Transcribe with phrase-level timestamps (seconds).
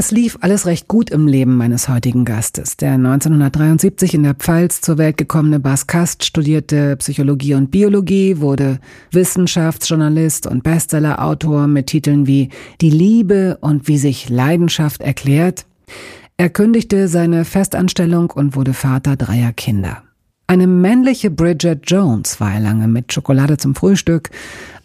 [0.00, 2.78] Es lief alles recht gut im Leben meines heutigen Gastes.
[2.78, 8.78] Der 1973 in der Pfalz zur Welt gekommene Bas Kast studierte Psychologie und Biologie, wurde
[9.10, 12.48] Wissenschaftsjournalist und Bestsellerautor mit Titeln wie
[12.80, 15.66] Die Liebe und wie sich Leidenschaft erklärt.
[16.38, 20.02] Er kündigte seine Festanstellung und wurde Vater dreier Kinder.
[20.46, 24.30] Eine männliche Bridget Jones war er lange mit Schokolade zum Frühstück,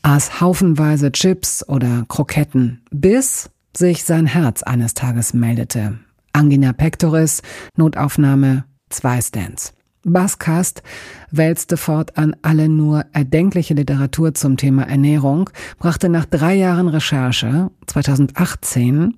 [0.01, 5.99] aß haufenweise Chips oder Kroketten, bis sich sein Herz eines Tages meldete.
[6.33, 7.41] Angina pectoris,
[7.77, 9.73] Notaufnahme, zwei Stents.
[10.03, 10.83] Baskast
[11.31, 19.17] wälzte fortan alle nur erdenkliche Literatur zum Thema Ernährung, brachte nach drei Jahren Recherche 2018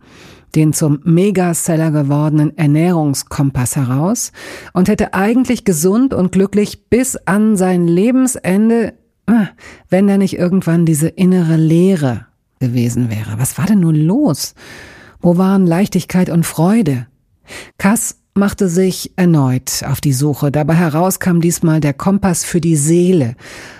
[0.55, 4.31] den zum Megaseller gewordenen Ernährungskompass heraus
[4.71, 8.93] und hätte eigentlich gesund und glücklich bis an sein Lebensende,
[9.25, 9.47] ah,
[9.89, 12.26] wenn er nicht irgendwann diese innere Leere
[12.59, 13.37] gewesen wäre.
[13.37, 14.55] Was war denn nun los?
[15.19, 17.07] Wo waren Leichtigkeit und Freude?
[17.77, 20.51] Kass machte sich erneut auf die Suche.
[20.51, 23.35] Dabei heraus kam diesmal der Kompass für die Seele.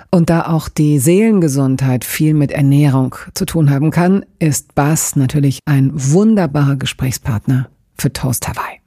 [0.09, 5.59] Und da auch die Seelengesundheit viel mit Ernährung zu tun haben kann, ist Bass natürlich
[5.66, 8.87] ein wunderbarer Gesprächspartner für Toast Hawaii.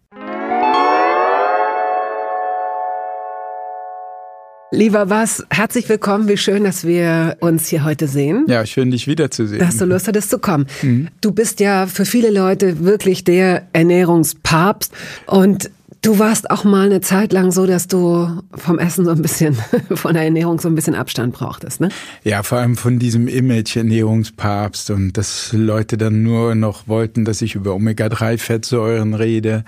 [4.72, 6.28] Lieber was, herzlich willkommen.
[6.28, 8.44] Wie schön, dass wir uns hier heute sehen.
[8.48, 9.58] Ja, schön, dich wiederzusehen.
[9.58, 10.66] Dass du Lust hattest zu kommen.
[10.82, 11.08] Mhm.
[11.20, 14.92] Du bist ja für viele Leute wirklich der Ernährungspapst
[15.26, 15.70] und
[16.02, 19.54] Du warst auch mal eine Zeit lang so, dass du vom Essen so ein bisschen,
[19.94, 21.90] von der Ernährung so ein bisschen Abstand brauchtest, ne?
[22.24, 27.42] Ja, vor allem von diesem Image Ernährungspapst und dass Leute dann nur noch wollten, dass
[27.42, 29.64] ich über Omega-3-Fettsäuren rede.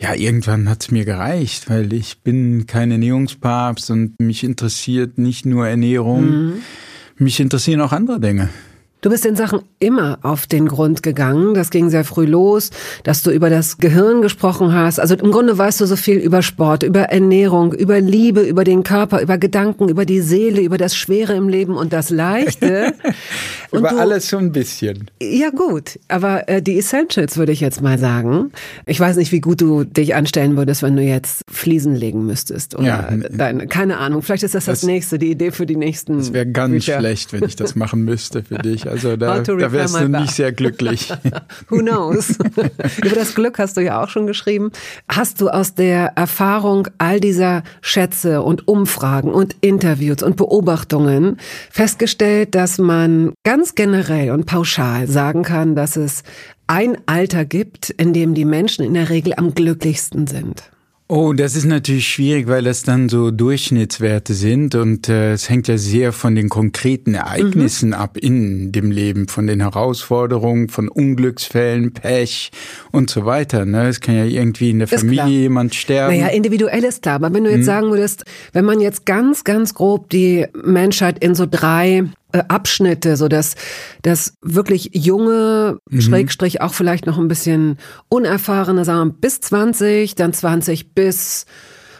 [0.00, 5.66] Ja, irgendwann hat's mir gereicht, weil ich bin kein Ernährungspapst und mich interessiert nicht nur
[5.66, 6.52] Ernährung, mhm.
[7.16, 8.48] mich interessieren auch andere Dinge.
[9.04, 11.52] Du bist den Sachen immer auf den Grund gegangen.
[11.52, 12.70] Das ging sehr früh los,
[13.02, 14.98] dass du über das Gehirn gesprochen hast.
[14.98, 18.82] Also im Grunde weißt du so viel über Sport, über Ernährung, über Liebe, über den
[18.82, 22.94] Körper, über Gedanken, über die Seele, über das Schwere im Leben und das Leichte.
[23.72, 25.10] und über du, alles so ein bisschen.
[25.22, 28.52] Ja gut, aber äh, die Essentials würde ich jetzt mal sagen.
[28.86, 32.74] Ich weiß nicht, wie gut du dich anstellen würdest, wenn du jetzt Fliesen legen müsstest
[32.74, 34.22] oder ja, deine, keine Ahnung.
[34.22, 36.20] Vielleicht ist das das, das nächste, die Idee für die nächsten.
[36.20, 37.00] Es wäre ganz Bücher.
[37.00, 38.93] schlecht, wenn ich das machen müsste für dich.
[38.94, 41.12] Also da, da wärst du nicht sehr glücklich.
[41.68, 42.38] Who knows?
[43.04, 44.70] Über das Glück hast du ja auch schon geschrieben.
[45.08, 51.38] Hast du aus der Erfahrung all dieser Schätze und Umfragen und Interviews und Beobachtungen
[51.70, 56.22] festgestellt, dass man ganz generell und pauschal sagen kann, dass es
[56.66, 60.70] ein Alter gibt, in dem die Menschen in der Regel am glücklichsten sind?
[61.06, 65.68] Oh, das ist natürlich schwierig, weil das dann so Durchschnittswerte sind und äh, es hängt
[65.68, 67.94] ja sehr von den konkreten Ereignissen mhm.
[67.94, 72.52] ab in dem Leben, von den Herausforderungen, von Unglücksfällen, Pech
[72.90, 73.66] und so weiter.
[73.66, 73.88] Ne?
[73.88, 75.28] Es kann ja irgendwie in der ist Familie klar.
[75.28, 76.18] jemand sterben.
[76.18, 77.64] Naja, individuell ist klar, aber wenn du jetzt mhm.
[77.64, 82.04] sagen würdest, wenn man jetzt ganz, ganz grob die Menschheit in so drei
[82.40, 83.54] Abschnitte, so dass
[84.02, 86.00] das wirklich junge, mhm.
[86.00, 87.78] Schrägstrich auch vielleicht noch ein bisschen
[88.08, 91.46] unerfahrene, sagen wir bis 20, dann 20 bis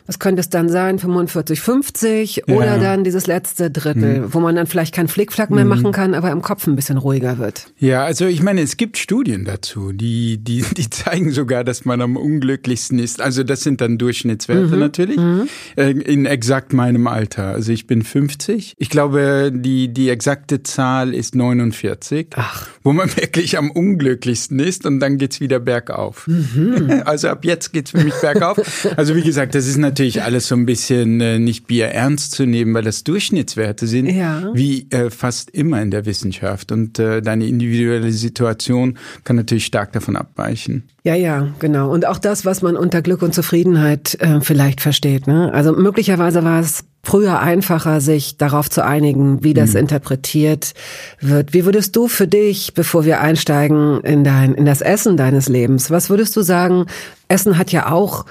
[0.06, 2.54] was könnte es dann sein, 45, 50 ja.
[2.54, 4.34] oder dann dieses letzte Drittel, mhm.
[4.34, 5.70] wo man dann vielleicht kein Flickflack mehr mhm.
[5.70, 7.72] machen kann, aber im Kopf ein bisschen ruhiger wird.
[7.78, 12.02] Ja, also ich meine, es gibt Studien dazu, die, die, die zeigen sogar, dass man
[12.02, 13.22] am unglücklichsten ist.
[13.22, 14.78] Also das sind dann Durchschnittswerte mhm.
[14.78, 15.48] natürlich, mhm.
[15.76, 17.46] Äh, in exakt meinem Alter.
[17.48, 18.74] Also ich bin 50.
[18.76, 22.68] Ich glaube, die, die exakte Zahl ist 49, Ach.
[22.82, 26.26] wo man wirklich am unglücklichsten ist und dann geht's wieder bergauf.
[26.26, 26.74] Mhm.
[27.04, 28.88] Also ab jetzt geht's für mich bergauf.
[28.96, 32.32] Also wie gesagt, das ist natürlich natürlich alles so ein bisschen äh, nicht Bier ernst
[32.32, 34.50] zu nehmen, weil das Durchschnittswerte sind, ja.
[34.52, 36.72] wie äh, fast immer in der Wissenschaft.
[36.72, 40.82] Und äh, deine individuelle Situation kann natürlich stark davon abweichen.
[41.04, 41.92] Ja, ja, genau.
[41.92, 45.28] Und auch das, was man unter Glück und Zufriedenheit äh, vielleicht versteht.
[45.28, 45.52] Ne?
[45.52, 49.80] Also möglicherweise war es früher einfacher, sich darauf zu einigen, wie das mhm.
[49.80, 50.74] interpretiert
[51.20, 51.54] wird.
[51.54, 55.92] Wie würdest du für dich, bevor wir einsteigen in dein, in das Essen deines Lebens,
[55.92, 56.86] was würdest du sagen?
[57.28, 58.24] Essen hat ja auch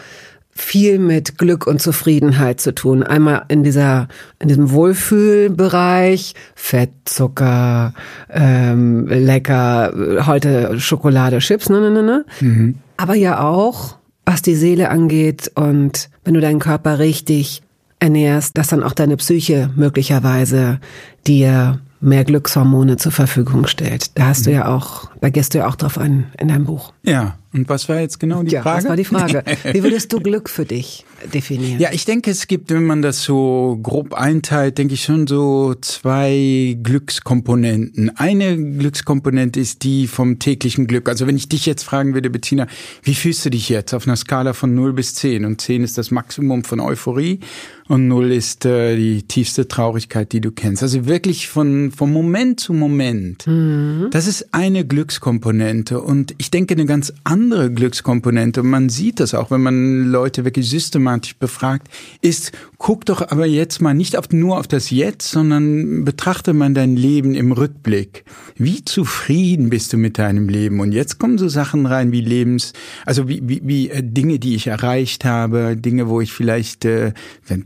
[0.55, 3.03] viel mit Glück und Zufriedenheit zu tun.
[3.03, 4.07] Einmal in dieser,
[4.39, 7.94] in diesem Wohlfühlbereich, Fett, Zucker,
[8.29, 9.94] ähm, lecker,
[10.25, 12.25] heute Schokolade, Chips, ne, ne, ne, ne.
[12.39, 12.75] Mhm.
[12.97, 17.61] Aber ja auch, was die Seele angeht und wenn du deinen Körper richtig
[17.99, 20.79] ernährst, dass dann auch deine Psyche möglicherweise
[21.25, 24.17] dir mehr Glückshormone zur Verfügung stellt.
[24.17, 26.94] Da hast du ja auch, da gehst du ja auch drauf ein in deinem Buch.
[27.03, 28.83] Ja, und was war jetzt genau die ja, Frage?
[28.83, 29.44] Was war die Frage?
[29.71, 31.79] Wie würdest du Glück für dich definieren?
[31.79, 35.75] Ja, ich denke, es gibt, wenn man das so grob einteilt, denke ich schon so
[35.75, 38.17] zwei Glückskomponenten.
[38.17, 41.07] Eine Glückskomponente ist die vom täglichen Glück.
[41.07, 42.65] Also wenn ich dich jetzt fragen würde, Bettina,
[43.03, 45.45] wie fühlst du dich jetzt auf einer Skala von 0 bis 10?
[45.45, 47.39] Und 10 ist das Maximum von Euphorie
[47.88, 50.83] und 0 ist äh, die tiefste Traurigkeit, die du kennst.
[50.83, 53.45] Also wirklich von, vom Moment zu Moment.
[53.45, 54.07] Mhm.
[54.12, 56.01] Das ist eine Glückskomponente.
[56.01, 60.45] Und ich denke, eine ganz andere Glückskomponente, und man sieht das auch, wenn man Leute
[60.45, 61.88] wirklich systematisch befragt,
[62.21, 66.74] ist, guck doch aber jetzt mal nicht auf, nur auf das Jetzt, sondern betrachte man
[66.74, 68.24] dein Leben im Rückblick.
[68.56, 70.80] Wie zufrieden bist du mit deinem Leben?
[70.80, 72.74] Und jetzt kommen so Sachen rein wie Lebens,
[73.06, 77.13] also wie, wie, wie äh, Dinge, die ich erreicht habe, Dinge, wo ich vielleicht äh,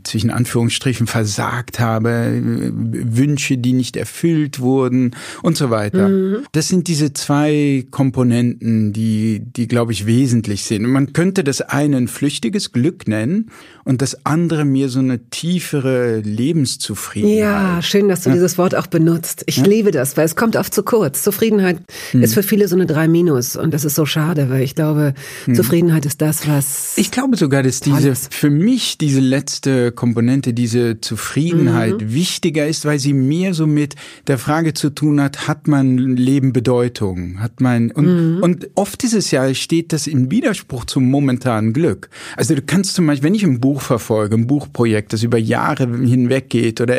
[0.08, 6.08] zwischen Anführungsstrichen versagt habe, Wünsche, die nicht erfüllt wurden und so weiter.
[6.08, 6.46] Mhm.
[6.52, 10.84] Das sind diese zwei Komponenten, die, die glaube ich wesentlich sind.
[10.84, 13.50] Und man könnte das eine ein flüchtiges Glück nennen
[13.84, 17.38] und das andere mir so eine tiefere Lebenszufriedenheit.
[17.38, 18.34] Ja, schön, dass du ja.
[18.34, 19.44] dieses Wort auch benutzt.
[19.46, 19.64] Ich ja?
[19.64, 21.22] liebe das, weil es kommt oft zu kurz.
[21.22, 21.78] Zufriedenheit
[22.12, 22.22] hm.
[22.22, 25.14] ist für viele so eine drei Minus und das ist so schade, weil ich glaube,
[25.44, 25.54] hm.
[25.54, 31.00] Zufriedenheit ist das, was Ich glaube sogar, dass diese für mich diese letzte Komponente, diese
[31.00, 32.14] Zufriedenheit mhm.
[32.14, 33.96] wichtiger ist, weil sie mehr so mit
[34.28, 37.40] der Frage zu tun hat, hat mein Leben Bedeutung?
[37.40, 38.40] Hat mein und, mhm.
[38.40, 42.10] und oft ist es ja steht das im Widerspruch zum momentanen Glück.
[42.36, 45.88] Also du kannst zum Beispiel, wenn ich ein Buch verfolge, ein Buchprojekt, das über Jahre
[45.88, 46.94] hinweg geht oder,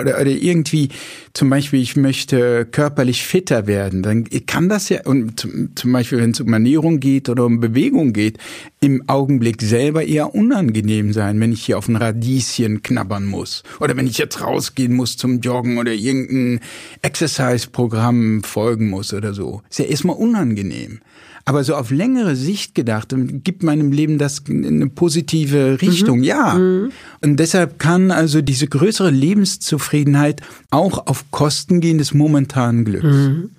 [0.00, 0.88] oder, oder irgendwie
[1.34, 6.30] zum Beispiel, ich möchte körperlich fitter werden, dann kann das ja, und zum Beispiel, wenn
[6.30, 8.38] es um Ernährung geht oder um Bewegung geht,
[8.80, 11.96] im Augenblick selber eher unangenehm sein, wenn ich hier auf ein
[12.38, 13.62] Radieschen knabbern muss.
[13.80, 16.60] Oder wenn ich jetzt rausgehen muss zum Joggen oder irgendein
[17.02, 19.62] Exercise-Programm folgen muss oder so.
[19.68, 21.00] Ist ja erstmal unangenehm.
[21.44, 26.24] Aber so auf längere Sicht gedacht, gibt meinem Leben das eine positive Richtung, mhm.
[26.24, 26.54] ja.
[26.54, 26.92] Mhm.
[27.22, 33.04] Und deshalb kann also diese größere Lebenszufriedenheit auch auf Kosten gehen des momentanen Glücks.
[33.04, 33.50] Mhm.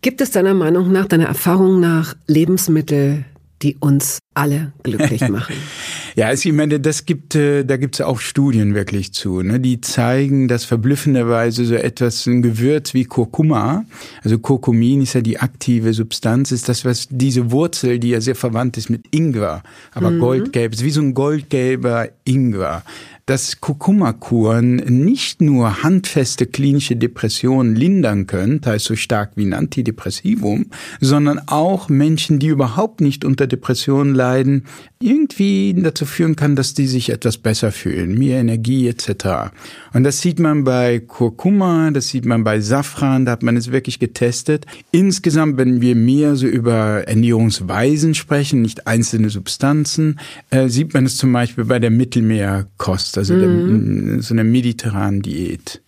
[0.00, 3.24] Gibt es deiner Meinung nach, deiner Erfahrung nach Lebensmittel,
[3.62, 5.56] die uns alle glücklich machen.
[6.14, 9.60] ja, also ich meine, das gibt, äh, da gibt es auch Studien wirklich zu, ne?
[9.60, 13.84] die zeigen, dass verblüffenderweise so etwas, ein Gewürz wie Kurkuma,
[14.22, 18.36] also Kurkumin ist ja die aktive Substanz, ist das, was diese Wurzel, die ja sehr
[18.36, 19.62] verwandt ist mit Ingwer,
[19.92, 20.20] aber mhm.
[20.20, 22.82] goldgelb, ist wie so ein goldgelber Ingwer
[23.26, 30.66] dass Kurkuma-Kuren nicht nur handfeste klinische Depressionen lindern können, teils so stark wie ein Antidepressivum,
[31.00, 34.66] sondern auch Menschen, die überhaupt nicht unter Depressionen leiden,
[35.00, 39.50] irgendwie dazu führen kann, dass die sich etwas besser fühlen, mehr Energie etc.
[39.92, 43.72] Und das sieht man bei Kurkuma, das sieht man bei Safran, da hat man es
[43.72, 44.66] wirklich getestet.
[44.92, 50.20] Insgesamt, wenn wir mehr so über Ernährungsweisen sprechen, nicht einzelne Substanzen,
[50.50, 54.14] äh, sieht man es zum Beispiel bei der Mittelmeerkost, also mhm.
[54.14, 55.80] der, so einer mediterranen Diät.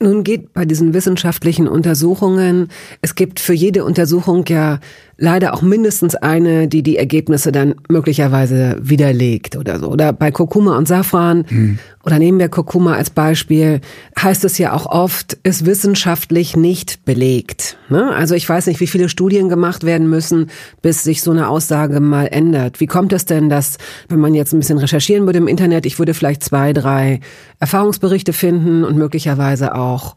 [0.00, 2.68] Nun geht bei diesen wissenschaftlichen Untersuchungen,
[3.02, 4.80] es gibt für jede Untersuchung ja
[5.22, 9.88] leider auch mindestens eine, die die Ergebnisse dann möglicherweise widerlegt oder so.
[9.88, 11.78] Oder bei Kurkuma und Safran mhm.
[12.04, 13.80] oder nehmen wir Kurkuma als Beispiel,
[14.20, 17.76] heißt es ja auch oft, ist wissenschaftlich nicht belegt.
[17.88, 18.10] Ne?
[18.10, 20.50] Also ich weiß nicht, wie viele Studien gemacht werden müssen,
[20.82, 22.80] bis sich so eine Aussage mal ändert.
[22.80, 26.00] Wie kommt es denn, dass, wenn man jetzt ein bisschen recherchieren würde im Internet, ich
[26.00, 27.20] würde vielleicht zwei, drei
[27.60, 30.16] Erfahrungsberichte finden und möglicherweise auch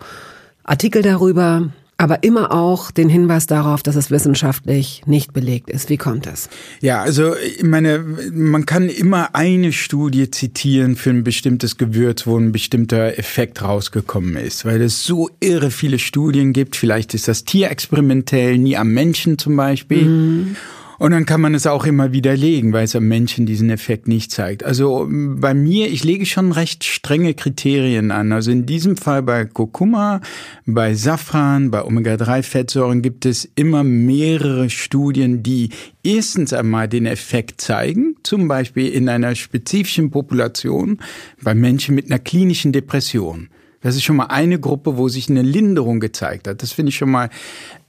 [0.64, 5.90] Artikel darüber, aber immer auch den Hinweis darauf, dass es wissenschaftlich nicht belegt ist.
[5.90, 6.50] Wie kommt das?
[6.82, 12.38] Ja, also ich meine, man kann immer eine Studie zitieren für ein bestimmtes Gewürz, wo
[12.38, 16.76] ein bestimmter Effekt rausgekommen ist, weil es so irre viele Studien gibt.
[16.76, 20.04] Vielleicht ist das tierexperimentell, nie am Menschen zum Beispiel.
[20.04, 20.56] Mhm.
[20.98, 24.32] Und dann kann man es auch immer widerlegen, weil es am Menschen diesen Effekt nicht
[24.32, 24.64] zeigt.
[24.64, 28.32] Also bei mir, ich lege schon recht strenge Kriterien an.
[28.32, 30.22] Also in diesem Fall bei Kurkuma,
[30.66, 35.70] bei Safran, bei Omega-3-Fettsäuren gibt es immer mehrere Studien, die
[36.04, 41.00] erstens einmal den Effekt zeigen, zum Beispiel in einer spezifischen Population
[41.42, 43.50] bei Menschen mit einer klinischen Depression.
[43.86, 46.64] Das ist schon mal eine Gruppe, wo sich eine Linderung gezeigt hat.
[46.64, 47.30] Das finde ich schon mal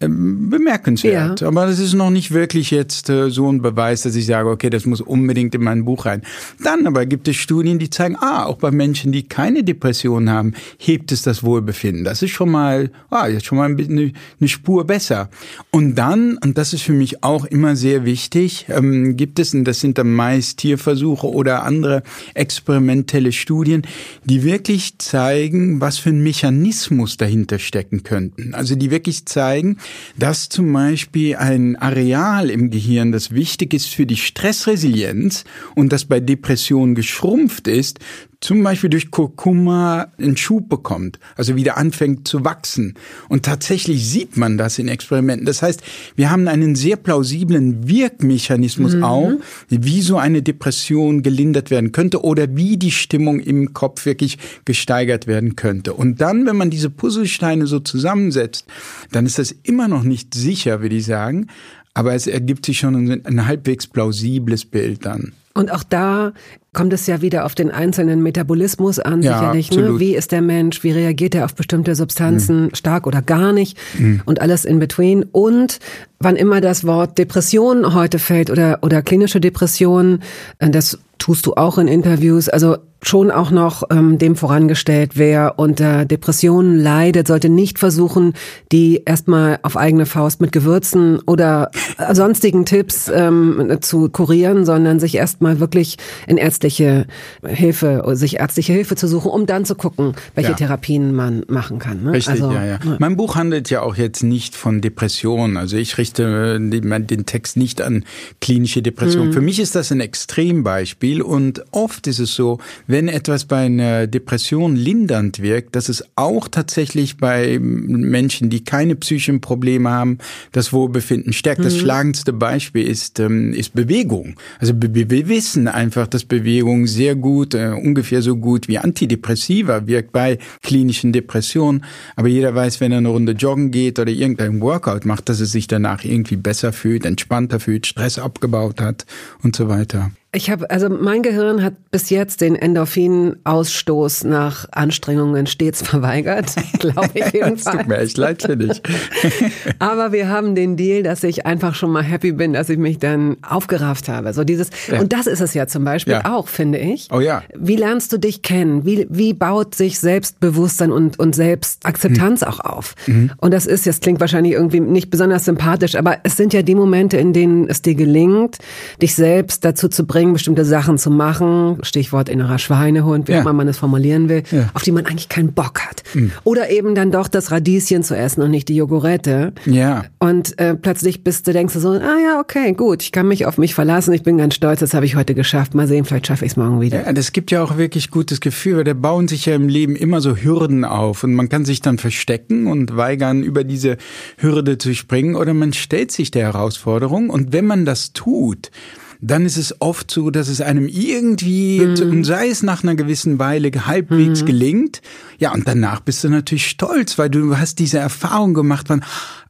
[0.03, 1.41] ähm, bemerkenswert.
[1.41, 1.49] Ja.
[1.49, 4.69] Aber das ist noch nicht wirklich jetzt äh, so ein Beweis, dass ich sage, okay,
[4.69, 6.21] das muss unbedingt in mein Buch rein.
[6.63, 10.53] Dann aber gibt es Studien, die zeigen, ah, auch bei Menschen, die keine Depression haben,
[10.77, 12.05] hebt es das Wohlbefinden.
[12.05, 15.31] Das ist schon mal, ah, jetzt schon mal ein bisschen eine Spur besser.
[15.71, 19.65] Und dann, und das ist für mich auch immer sehr wichtig, ähm, gibt es, und
[19.65, 22.03] das sind dann meist Tierversuche oder andere
[22.35, 23.81] experimentelle Studien,
[24.27, 28.55] die wirklich zeigen, was für ein Mechanismus dahinter stecken könnten.
[28.55, 29.77] Also die wirklich zeigen,
[30.19, 35.45] dass zum Beispiel ein Areal im Gehirn, das wichtig ist für die Stressresilienz
[35.77, 38.01] und das bei Depressionen geschrumpft ist,
[38.41, 42.95] zum Beispiel durch Kurkuma einen Schub bekommt, also wieder anfängt zu wachsen.
[43.29, 45.47] Und tatsächlich sieht man das in Experimenten.
[45.47, 45.83] Das heißt,
[46.17, 49.05] wir haben einen sehr plausiblen Wirkmechanismus mhm.
[49.05, 49.33] auch,
[49.69, 55.27] wie so eine Depression gelindert werden könnte oder wie die Stimmung im Kopf wirklich gesteigert
[55.27, 55.95] werden könnte.
[55.95, 58.67] Und dann, wenn man diese Puzzlesteine so zusammensetzt,
[59.13, 61.47] dann ist das immer noch nicht sicher, würde ich sagen,
[61.95, 65.33] aber es ergibt sich schon ein, ein halbwegs plausibles Bild dann.
[65.57, 66.33] Und auch da
[66.73, 69.71] kommt es ja wieder auf den einzelnen Metabolismus an, ja, sicherlich.
[69.71, 69.99] Ne?
[69.99, 70.85] Wie ist der Mensch?
[70.85, 72.75] Wie reagiert er auf bestimmte Substanzen mhm.
[72.75, 73.79] stark oder gar nicht?
[73.99, 74.21] Mhm.
[74.27, 75.25] Und alles in between.
[75.33, 75.79] Und
[76.21, 80.21] wann immer das Wort Depression heute fällt oder, oder klinische Depression,
[80.59, 82.51] äh, das tust du auch in Interviews.
[82.51, 82.77] Also
[83.09, 88.35] schon auch noch ähm, dem vorangestellt, wer unter Depressionen leidet, sollte nicht versuchen,
[88.73, 91.71] die erstmal auf eigene Faust mit Gewürzen oder
[92.13, 97.07] sonstigen Tipps ähm, zu kurieren, sondern sich erstmal wirklich in ärztliche
[97.45, 100.57] Hilfe, sich ärztliche Hilfe zu suchen, um dann zu gucken, welche ja.
[100.57, 102.03] Therapien man machen kann.
[102.03, 102.13] Ne?
[102.13, 102.79] Richtig, also, ja, ja.
[102.99, 105.57] Mein Buch handelt ja auch jetzt nicht von Depressionen.
[105.57, 108.05] Also ich richte den Text nicht an
[108.41, 109.29] klinische Depressionen.
[109.29, 109.33] Mhm.
[109.33, 114.07] Für mich ist das ein Extrembeispiel und oft ist es so, wenn etwas bei einer
[114.07, 120.19] Depression lindernd wirkt, dass es auch tatsächlich bei Menschen, die keine psychischen Probleme haben,
[120.53, 121.61] das Wohlbefinden stärkt.
[121.61, 121.65] Mhm.
[121.65, 124.37] Das schlagendste Beispiel ist, ähm, ist Bewegung.
[124.59, 130.13] Also wir wissen einfach, dass Bewegung sehr gut, äh, ungefähr so gut wie Antidepressiva wirkt
[130.13, 131.85] bei klinischen Depressionen.
[132.17, 135.47] Aber jeder weiß, wenn er eine Runde joggen geht oder irgendein Workout macht, dass er
[135.47, 139.07] sich danach irgendwie besser fühlt, entspannter fühlt, Stress abgebaut hat
[139.43, 140.11] und so weiter.
[140.37, 147.09] Ich habe, also mein Gehirn hat bis jetzt den Endorphinausstoß nach Anstrengungen stets verweigert, glaube
[147.15, 147.65] ich jedenfalls.
[147.65, 148.83] das tut mir echt leid für dich.
[149.79, 152.99] Aber wir haben den Deal, dass ich einfach schon mal happy bin, dass ich mich
[152.99, 154.35] dann aufgerafft habe.
[154.35, 155.01] So dieses, ja.
[155.01, 156.31] und das ist es ja zum Beispiel ja.
[156.31, 157.09] auch, finde ich.
[157.11, 157.43] Oh ja.
[157.55, 158.85] Wie lernst du dich kennen?
[158.85, 162.49] Wie, wie baut sich Selbstbewusstsein und, und Selbstakzeptanz mhm.
[162.49, 162.95] auch auf?
[163.07, 163.31] Mhm.
[163.39, 166.75] Und das ist, jetzt klingt wahrscheinlich irgendwie nicht besonders sympathisch, aber es sind ja die
[166.75, 168.59] Momente, in denen es dir gelingt,
[169.01, 173.39] dich selbst dazu zu bringen, bringen, bestimmte Sachen zu machen, Stichwort innerer Schweinehund, wie ja.
[173.39, 174.69] auch immer man es formulieren will, ja.
[174.75, 176.03] auf die man eigentlich keinen Bock hat.
[176.15, 176.33] Mhm.
[176.45, 179.53] Oder eben dann doch das Radieschen zu essen und nicht die Jogurette.
[179.65, 180.05] Ja.
[180.19, 183.47] Und äh, plötzlich bist du, denkst du so, ah ja, okay, gut, ich kann mich
[183.47, 185.75] auf mich verlassen, ich bin ganz stolz, das habe ich heute geschafft.
[185.75, 187.05] Mal sehen, vielleicht schaffe ich es morgen wieder.
[187.05, 189.97] Ja, das gibt ja auch wirklich gutes Gefühl, weil da bauen sich ja im Leben
[189.97, 193.97] immer so Hürden auf und man kann sich dann verstecken und weigern, über diese
[194.39, 198.71] Hürde zu springen oder man stellt sich der Herausforderung und wenn man das tut,
[199.21, 202.25] dann ist es oft so, dass es einem irgendwie, mhm.
[202.25, 204.47] sei es nach einer gewissen Weile halbwegs mhm.
[204.47, 205.03] gelingt,
[205.39, 209.03] ja, und danach bist du natürlich stolz, weil du hast diese Erfahrung gemacht von,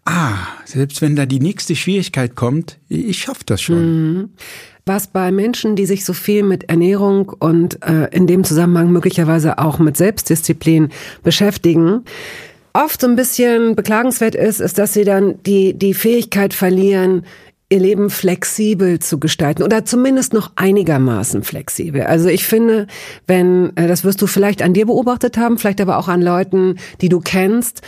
[0.04, 4.12] ah, selbst wenn da die nächste Schwierigkeit kommt, ich schaff das schon.
[4.12, 4.30] Mhm.
[4.88, 9.58] Was bei Menschen, die sich so viel mit Ernährung und äh, in dem Zusammenhang möglicherweise
[9.58, 10.90] auch mit Selbstdisziplin
[11.24, 12.04] beschäftigen,
[12.72, 17.24] oft so ein bisschen beklagenswert ist, ist, dass sie dann die, die Fähigkeit verlieren,
[17.68, 22.02] ihr Leben flexibel zu gestalten oder zumindest noch einigermaßen flexibel.
[22.02, 22.86] Also ich finde,
[23.26, 26.76] wenn, äh, das wirst du vielleicht an dir beobachtet haben, vielleicht aber auch an Leuten,
[27.00, 27.82] die du kennst,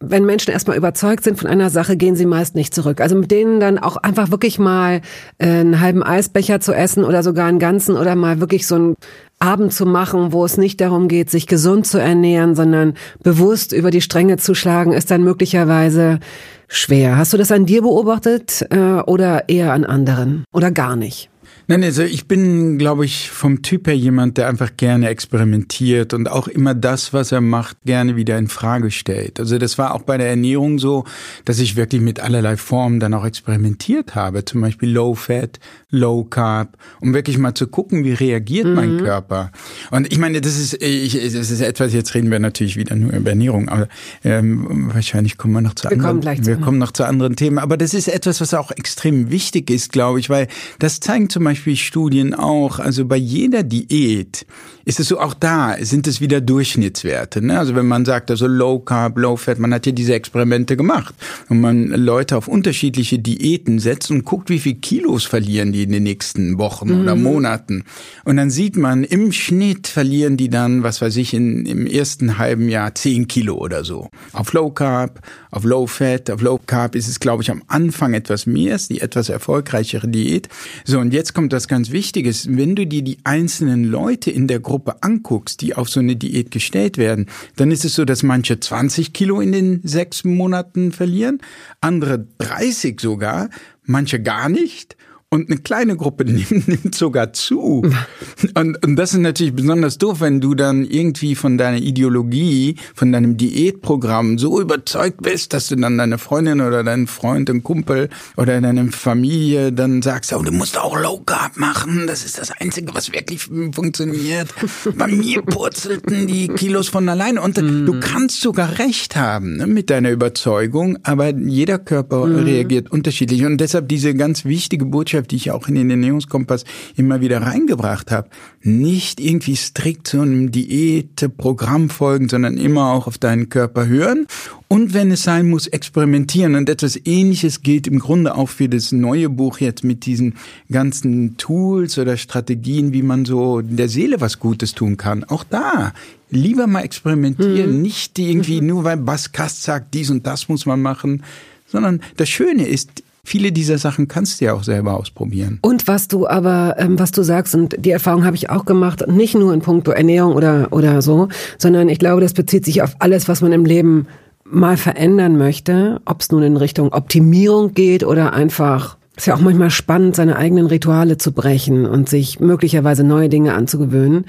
[0.00, 3.00] wenn Menschen erstmal überzeugt sind von einer Sache, gehen sie meist nicht zurück.
[3.00, 5.00] Also mit denen dann auch einfach wirklich mal
[5.38, 8.96] äh, einen halben Eisbecher zu essen oder sogar einen ganzen oder mal wirklich so einen
[9.38, 13.90] Abend zu machen, wo es nicht darum geht, sich gesund zu ernähren, sondern bewusst über
[13.90, 16.20] die Stränge zu schlagen, ist dann möglicherweise
[16.68, 17.16] schwer.
[17.16, 21.30] Hast du das an dir beobachtet äh, oder eher an anderen oder gar nicht?
[21.66, 26.28] Nein, also ich bin, glaube ich, vom Typ her jemand, der einfach gerne experimentiert und
[26.28, 29.40] auch immer das, was er macht, gerne wieder in Frage stellt.
[29.40, 31.04] Also das war auch bei der Ernährung so,
[31.46, 34.44] dass ich wirklich mit allerlei Formen dann auch experimentiert habe.
[34.44, 38.74] Zum Beispiel Low Fat, Low Carb, um wirklich mal zu gucken, wie reagiert mhm.
[38.74, 39.50] mein Körper.
[39.90, 43.12] Und ich meine, das ist, ich, das ist etwas, jetzt reden wir natürlich wieder nur
[43.12, 43.88] über Ernährung, aber
[44.22, 46.10] ähm, wahrscheinlich kommen wir noch zu wir anderen.
[46.10, 47.58] Kommen gleich wir kommen noch zu anderen Themen.
[47.58, 51.44] Aber das ist etwas, was auch extrem wichtig ist, glaube ich, weil das zeigen zum
[51.44, 54.44] Beispiel Beispiel Studien auch, also bei jeder Diät
[54.84, 57.40] ist es so, auch da sind es wieder Durchschnittswerte.
[57.42, 57.58] Ne?
[57.58, 61.14] Also wenn man sagt, also Low Carb, Low Fat, man hat ja diese Experimente gemacht
[61.48, 65.92] und man Leute auf unterschiedliche Diäten setzt und guckt, wie viel Kilos verlieren die in
[65.92, 67.00] den nächsten Wochen mhm.
[67.00, 67.84] oder Monaten.
[68.24, 72.38] Und dann sieht man, im Schnitt verlieren die dann, was weiß ich, in, im ersten
[72.38, 74.10] halben Jahr zehn Kilo oder so.
[74.32, 78.12] Auf Low Carb, auf Low Fat, auf Low Carb ist es, glaube ich, am Anfang
[78.12, 80.48] etwas mehr, ist die etwas erfolgreichere Diät.
[80.84, 82.46] So, und jetzt kommt das ganz Wichtiges.
[82.50, 86.50] Wenn du dir die einzelnen Leute in der Gruppe anguckst, die auf so eine Diät
[86.50, 87.26] gestellt werden,
[87.56, 91.40] dann ist es so, dass manche 20 Kilo in den sechs Monaten verlieren,
[91.80, 93.50] andere 30 sogar,
[93.84, 94.96] manche gar nicht
[95.34, 97.82] und eine kleine Gruppe nimmt, nimmt sogar zu.
[98.54, 103.10] Und, und das ist natürlich besonders doof, wenn du dann irgendwie von deiner Ideologie, von
[103.10, 108.10] deinem Diätprogramm so überzeugt bist, dass du dann deine Freundin oder deinen Freund, einen Kumpel
[108.36, 112.50] oder deine Familie dann sagst, oh, du musst auch Low Carb machen, das ist das
[112.50, 114.54] Einzige, was wirklich funktioniert.
[114.96, 117.86] Bei mir purzelten die Kilos von alleine und mm.
[117.86, 122.44] du kannst sogar recht haben ne, mit deiner Überzeugung, aber jeder Körper mm.
[122.44, 126.64] reagiert unterschiedlich und deshalb diese ganz wichtige Botschaft, Botschaft, die ich auch in den Ernährungskompass
[126.96, 128.28] immer wieder reingebracht habe.
[128.62, 134.26] Nicht irgendwie strikt zu einem Diätprogramm folgen, sondern immer auch auf deinen Körper hören.
[134.68, 136.54] Und wenn es sein muss, experimentieren.
[136.54, 140.34] Und etwas Ähnliches gilt im Grunde auch für das neue Buch jetzt mit diesen
[140.70, 145.24] ganzen Tools oder Strategien, wie man so der Seele was Gutes tun kann.
[145.24, 145.92] Auch da
[146.30, 147.82] lieber mal experimentieren, mhm.
[147.82, 151.22] nicht irgendwie nur weil Baskast sagt, dies und das muss man machen,
[151.66, 155.58] sondern das Schöne ist, viele dieser Sachen kannst du ja auch selber ausprobieren.
[155.62, 159.08] Und was du aber, ähm, was du sagst, und die Erfahrung habe ich auch gemacht,
[159.08, 161.28] nicht nur in puncto Ernährung oder, oder so,
[161.58, 164.06] sondern ich glaube, das bezieht sich auf alles, was man im Leben
[164.44, 169.40] mal verändern möchte, ob es nun in Richtung Optimierung geht oder einfach ist ja auch
[169.40, 174.24] manchmal spannend, seine eigenen Rituale zu brechen und sich möglicherweise neue Dinge anzugewöhnen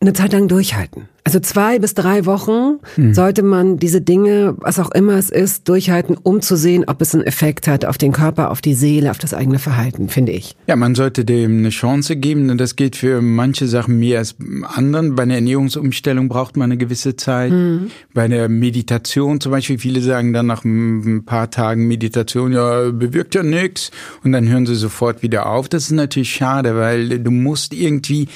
[0.00, 1.08] eine Zeit lang durchhalten.
[1.24, 3.12] Also zwei bis drei Wochen mhm.
[3.12, 7.14] sollte man diese Dinge, was auch immer es ist, durchhalten, um zu sehen, ob es
[7.14, 10.56] einen Effekt hat auf den Körper, auf die Seele, auf das eigene Verhalten, finde ich.
[10.68, 12.56] Ja, man sollte dem eine Chance geben.
[12.56, 15.16] Das geht für manche Sachen mehr als anderen.
[15.16, 17.50] Bei einer Ernährungsumstellung braucht man eine gewisse Zeit.
[17.52, 17.90] Mhm.
[18.14, 23.34] Bei der Meditation zum Beispiel, viele sagen dann nach ein paar Tagen Meditation, ja, bewirkt
[23.34, 23.90] ja nichts.
[24.24, 25.68] Und dann hören sie sofort wieder auf.
[25.68, 28.28] Das ist natürlich schade, weil du musst irgendwie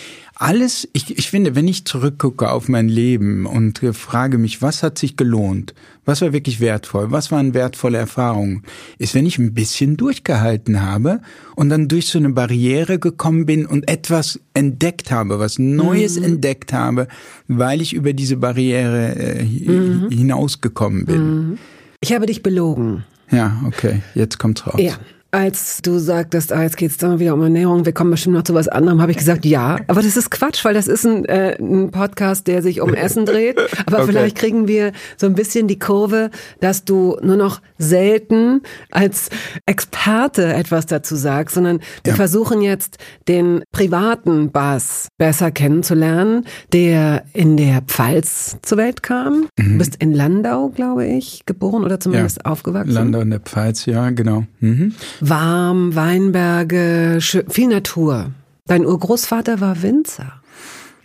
[0.43, 4.99] alles, ich, ich finde, wenn ich zurückgucke auf mein Leben und frage mich, was hat
[4.99, 5.73] sich gelohnt?
[6.05, 7.13] Was war wirklich wertvoll?
[7.13, 8.65] Was waren wertvolle Erfahrungen?
[8.99, 11.21] Ist, wenn ich ein bisschen durchgehalten habe
[11.55, 16.25] und dann durch so eine Barriere gekommen bin und etwas entdeckt habe, was Neues mhm.
[16.25, 17.07] entdeckt habe,
[17.47, 20.11] weil ich über diese Barriere äh, mhm.
[20.11, 21.21] hinausgekommen bin.
[21.51, 21.59] Mhm.
[22.01, 23.05] Ich habe dich belogen.
[23.31, 24.81] Ja, okay, jetzt kommt's raus.
[24.81, 24.99] Ja
[25.35, 28.53] als du sagtest, ah, jetzt geht's dann wieder um Ernährung, wir kommen bestimmt noch zu
[28.53, 29.79] was anderem, habe ich gesagt, ja.
[29.87, 33.25] Aber das ist Quatsch, weil das ist ein, äh, ein Podcast, der sich um Essen
[33.25, 33.59] dreht.
[33.87, 34.09] Aber okay.
[34.09, 39.31] vielleicht kriegen wir so ein bisschen die Kurve, dass du nur noch selten als
[39.65, 42.15] Experte etwas dazu sagst, sondern wir ja.
[42.17, 49.49] versuchen jetzt den privaten Bass besser kennenzulernen, der in der Pfalz zur Welt kam.
[49.59, 49.73] Mhm.
[49.73, 52.53] Du bist in Landau, glaube ich, geboren oder zumindest ja.
[52.53, 52.93] aufgewachsen.
[52.93, 54.45] Landau in der Pfalz, ja, genau.
[54.61, 58.33] Mhm warm, Weinberge, viel Natur.
[58.67, 60.33] Dein Urgroßvater war Winzer.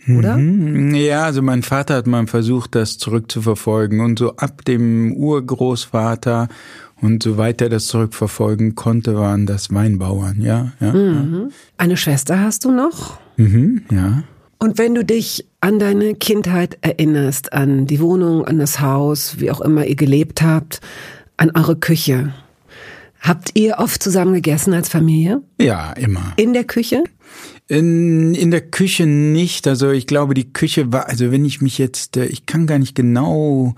[0.08, 0.36] Oder?
[0.36, 0.94] Mhm.
[0.94, 4.00] Ja, also mein Vater hat mal versucht, das zurückzuverfolgen.
[4.00, 6.48] Und so ab dem Urgroßvater
[7.00, 10.72] und soweit er das zurückverfolgen konnte, waren das Weinbauern, ja.
[10.80, 11.50] ja, mhm.
[11.76, 13.18] Eine Schwester hast du noch?
[13.36, 14.24] Mhm, ja.
[14.58, 19.52] Und wenn du dich an deine Kindheit erinnerst, an die Wohnung, an das Haus, wie
[19.52, 20.80] auch immer ihr gelebt habt,
[21.36, 22.32] an eure Küche,
[23.20, 25.42] Habt ihr oft zusammen gegessen als Familie?
[25.60, 26.32] Ja, immer.
[26.36, 27.04] In der Küche?
[27.66, 29.66] In, in der Küche nicht.
[29.66, 32.78] Also ich glaube, die Küche war, also wenn ich mich jetzt, äh, ich kann gar
[32.78, 33.74] nicht genau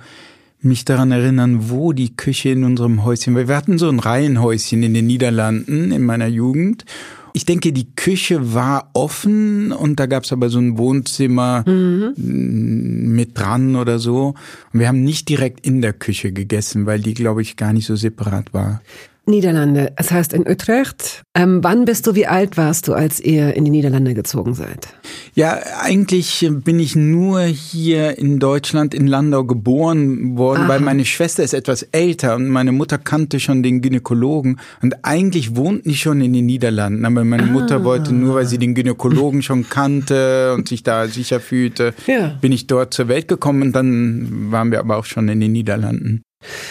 [0.63, 3.49] mich daran erinnern, wo die Küche in unserem Häuschen war.
[3.49, 6.85] Wir hatten so ein Reihenhäuschen in den Niederlanden in meiner Jugend.
[7.33, 13.15] Ich denke, die Küche war offen und da gab's aber so ein Wohnzimmer mhm.
[13.15, 14.35] mit dran oder so.
[14.73, 17.87] Und wir haben nicht direkt in der Küche gegessen, weil die, glaube ich, gar nicht
[17.87, 18.83] so separat war.
[19.31, 21.23] Niederlande, es heißt in Utrecht.
[21.35, 24.89] Ähm, wann bist du, wie alt warst du, als ihr in die Niederlande gezogen seid?
[25.35, 30.69] Ja, eigentlich bin ich nur hier in Deutschland in Landau geboren worden, Aha.
[30.69, 35.57] weil meine Schwester ist etwas älter und meine Mutter kannte schon den Gynäkologen und eigentlich
[35.57, 37.47] wohnten die schon in den Niederlanden, aber meine ah.
[37.47, 42.37] Mutter wollte nur, weil sie den Gynäkologen schon kannte und sich da sicher fühlte, ja.
[42.41, 45.53] bin ich dort zur Welt gekommen und dann waren wir aber auch schon in den
[45.53, 46.23] Niederlanden.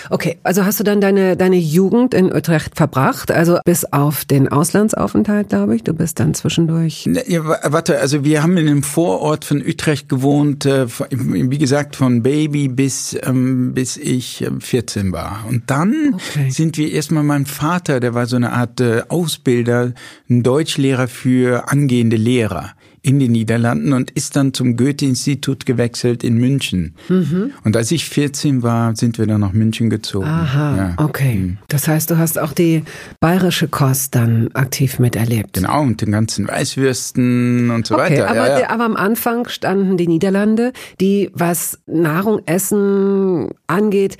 [0.09, 4.47] Okay, also hast du dann deine, deine Jugend in Utrecht verbracht, also bis auf den
[4.47, 5.83] Auslandsaufenthalt, glaube ich.
[5.83, 7.07] Du bist dann zwischendurch.
[7.27, 12.23] Ja, warte, also wir haben in einem Vorort von Utrecht gewohnt, äh, wie gesagt, von
[12.23, 15.45] Baby bis, ähm, bis ich 14 ähm, war.
[15.47, 16.49] Und dann okay.
[16.49, 19.93] sind wir erstmal mein Vater, der war so eine Art äh, Ausbilder,
[20.29, 22.73] ein Deutschlehrer für angehende Lehrer
[23.09, 26.93] in den Niederlanden und ist dann zum Goethe-Institut gewechselt in München.
[27.07, 27.53] Mhm.
[27.63, 30.27] Und als ich 14 war, sind wir dann nach München gezogen.
[30.27, 30.93] Aha, ja.
[30.97, 31.35] okay.
[31.35, 31.57] Mhm.
[31.69, 32.83] Das heißt, du hast auch die
[33.19, 35.53] bayerische Kost dann aktiv miterlebt.
[35.53, 38.29] Genau, und den ganzen Weißwürsten und so okay, weiter.
[38.29, 38.69] Aber, ja, ja.
[38.69, 44.17] aber am Anfang standen die Niederlande, die, was Nahrung, Essen angeht,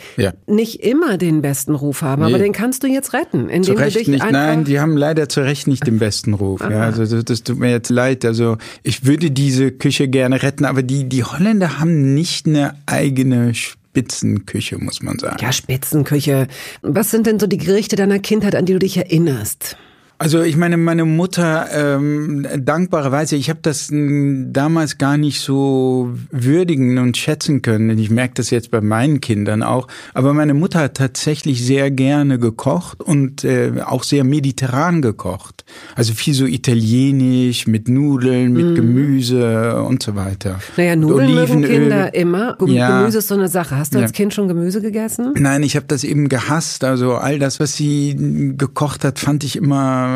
[0.48, 2.24] nicht immer den besten Ruf haben.
[2.24, 2.30] Nee.
[2.30, 4.32] Aber den kannst du jetzt retten, indem zu Recht du dich nicht.
[4.32, 6.62] Nein, die haben leider zu Recht nicht den besten Ruf.
[6.62, 8.26] Also das, das tut mir jetzt leid.
[8.26, 13.54] Also ich würde diese Küche gerne retten, aber die, die Holländer haben nicht eine eigene
[13.54, 15.38] Spitzenküche, muss man sagen.
[15.42, 16.48] Ja, Spitzenküche.
[16.82, 19.78] Was sind denn so die Gerichte deiner Kindheit, an die du dich erinnerst?
[20.22, 26.98] Also ich meine, meine Mutter, ähm, dankbarerweise, ich habe das damals gar nicht so würdigen
[26.98, 27.98] und schätzen können.
[27.98, 29.88] Ich merke das jetzt bei meinen Kindern auch.
[30.14, 35.64] Aber meine Mutter hat tatsächlich sehr gerne gekocht und äh, auch sehr mediterran gekocht.
[35.96, 38.76] Also viel so italienisch, mit Nudeln, mit mm.
[38.76, 40.60] Gemüse und so weiter.
[40.76, 42.58] Naja, Nudeln mögen Kinder immer.
[42.66, 43.00] Ja.
[43.00, 43.78] Gemüse ist so eine Sache.
[43.78, 45.34] Hast du als Kind schon Gemüse gegessen?
[45.38, 46.84] Nein, ich habe das eben gehasst.
[46.84, 48.18] Also all das, was sie
[48.58, 50.09] gekocht hat, fand ich immer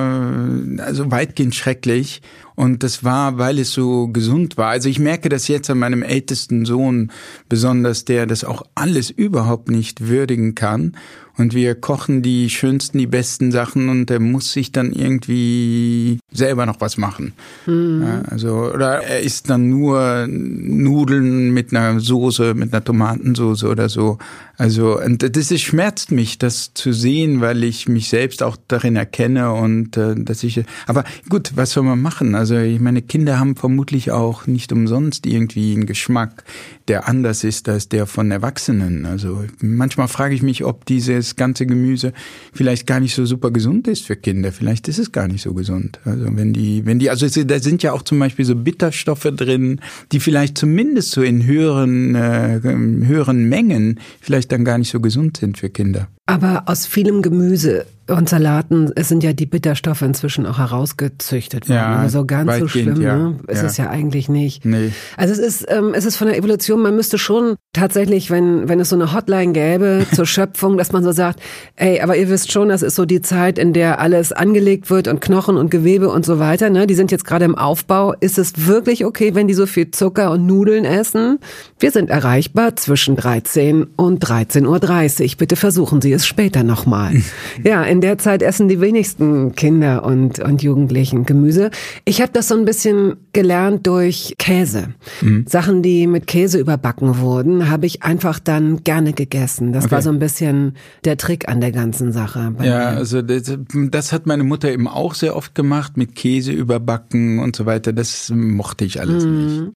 [0.79, 2.21] also weitgehend schrecklich.
[2.55, 4.69] Und das war, weil es so gesund war.
[4.69, 7.11] Also ich merke das jetzt an meinem ältesten Sohn
[7.49, 10.95] besonders, der das auch alles überhaupt nicht würdigen kann
[11.37, 16.65] und wir kochen die schönsten, die besten Sachen und er muss sich dann irgendwie selber
[16.65, 17.33] noch was machen.
[17.65, 18.03] Mhm.
[18.03, 23.89] Ja, also oder er isst dann nur Nudeln mit einer Soße, mit einer Tomatensoße oder
[23.89, 24.19] so.
[24.57, 28.95] Also und das ist, schmerzt mich, das zu sehen, weil ich mich selbst auch darin
[28.95, 30.63] erkenne und äh, dass ich.
[30.85, 32.35] Aber gut, was soll man machen?
[32.35, 36.43] Also ich meine, Kinder haben vermutlich auch nicht umsonst irgendwie einen Geschmack,
[36.87, 39.05] der anders ist als der von Erwachsenen.
[39.05, 42.13] Also manchmal frage ich mich, ob dieses ganze Gemüse
[42.53, 44.51] vielleicht gar nicht so super gesund ist für Kinder.
[44.51, 45.99] Vielleicht ist es gar nicht so gesund.
[46.05, 49.79] Also wenn die, wenn die, also da sind ja auch zum Beispiel so Bitterstoffe drin,
[50.11, 55.37] die vielleicht zumindest so in höheren, äh, höheren Mengen vielleicht dann gar nicht so gesund
[55.37, 56.09] sind für Kinder.
[56.25, 61.77] Aber aus vielem Gemüse und Salaten sind ja die Bitterstoffe inzwischen auch herausgezüchtet worden.
[61.77, 63.15] Ja, also ganz so schlimm ja.
[63.15, 63.39] ne?
[63.47, 63.67] ist ja.
[63.67, 64.65] es ja eigentlich nicht.
[64.65, 64.91] Nee.
[65.15, 68.81] Also es ist, ähm, es ist von der Evolution, man müsste schon tatsächlich, wenn, wenn
[68.81, 71.39] es so eine Hotline gäbe zur Schöpfung, dass man so sagt,
[71.77, 75.07] ey, aber ihr wisst schon, das ist so die Zeit, in der alles angelegt wird
[75.07, 76.87] und Knochen und Gewebe und so weiter, ne?
[76.87, 78.13] Die sind jetzt gerade im Aufbau.
[78.19, 81.39] Ist es wirklich okay, wenn die so viel Zucker und Nudeln essen?
[81.79, 85.37] Wir sind erreichbar zwischen 13 und 13.30 Uhr.
[85.37, 87.21] Bitte versuchen Sie es später nochmal.
[87.63, 91.71] ja, in der Zeit essen die wenigsten Kinder und, und Jugendlichen Gemüse.
[92.05, 94.93] Ich habe das so ein bisschen gelernt durch Käse.
[95.21, 95.45] Mhm.
[95.47, 99.73] Sachen, die mit Käse überbacken wurden, habe ich einfach dann gerne gegessen.
[99.73, 99.93] Das okay.
[99.93, 102.53] war so ein bisschen der Trick an der ganzen Sache.
[102.59, 102.97] Ja, mir.
[102.97, 107.55] also das, das, hat meine Mutter eben auch sehr oft gemacht, mit Käse überbacken und
[107.55, 107.93] so weiter.
[107.93, 109.45] Das mochte ich alles mhm.
[109.45, 109.73] nicht.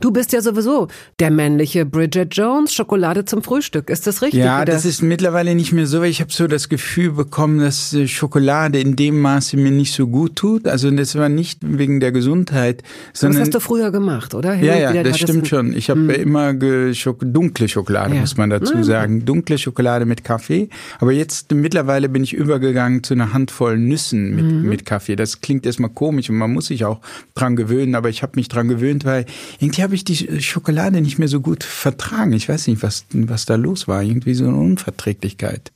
[0.00, 0.88] Du bist ja sowieso
[1.20, 3.90] der männliche Bridget Jones, Schokolade zum Frühstück.
[3.90, 4.40] Ist das richtig?
[4.40, 6.02] Ja, das ist mittlerweile nicht mehr so.
[6.02, 10.06] Ich habe so das Gefühl bekommen, dass äh, Schokolade in dem Maße mir nicht so
[10.06, 10.66] gut tut.
[10.66, 12.82] Also das war nicht wegen der Gesundheit.
[13.12, 14.52] Sondern, das hast du früher gemacht, oder?
[14.52, 15.74] Hin ja, ja, das stimmt schon.
[15.74, 16.10] Ich habe hm.
[16.10, 18.20] immer dunkle Schokolade, ja.
[18.20, 18.82] muss man dazu ja.
[18.82, 19.24] sagen.
[19.24, 20.68] Dunkle Schokolade mit Kaffee.
[20.98, 24.68] Aber jetzt mittlerweile bin ich übergegangen zu einer Handvoll Nüssen mit, mhm.
[24.68, 25.16] mit Kaffee.
[25.16, 27.00] Das klingt erstmal komisch und man muss sich auch
[27.34, 27.94] dran gewöhnen.
[27.94, 29.26] Aber ich habe mich dran gewöhnt, weil
[29.68, 32.32] irgendwie habe ich die Schokolade nicht mehr so gut vertragen.
[32.32, 34.02] Ich weiß nicht, was, was da los war.
[34.02, 35.72] Irgendwie so eine Unverträglichkeit.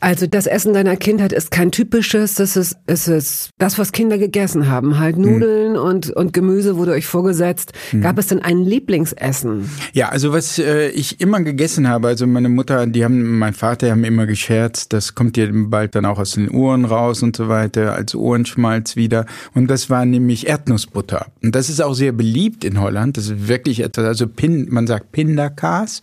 [0.00, 4.16] Also das Essen deiner Kindheit ist kein typisches, das ist, es ist das, was Kinder
[4.16, 4.98] gegessen haben.
[4.98, 5.22] Halt hm.
[5.22, 5.82] Nudeln hm.
[5.82, 7.72] und, und Gemüse wurde euch vorgesetzt.
[7.90, 8.00] Hm.
[8.00, 9.68] Gab es denn ein Lieblingsessen?
[9.92, 13.90] Ja, also was äh, ich immer gegessen habe, also meine Mutter, die haben, mein Vater
[13.90, 17.48] haben immer gescherzt, das kommt dir bald dann auch aus den Ohren raus und so
[17.48, 19.26] weiter, als Ohrenschmalz wieder.
[19.54, 21.26] Und das war nämlich Erdnussbutter.
[21.42, 23.18] Und das ist auch sehr beliebt in Holland.
[23.18, 26.00] Das ist wirklich etwas, also Pin, man sagt Pindakas.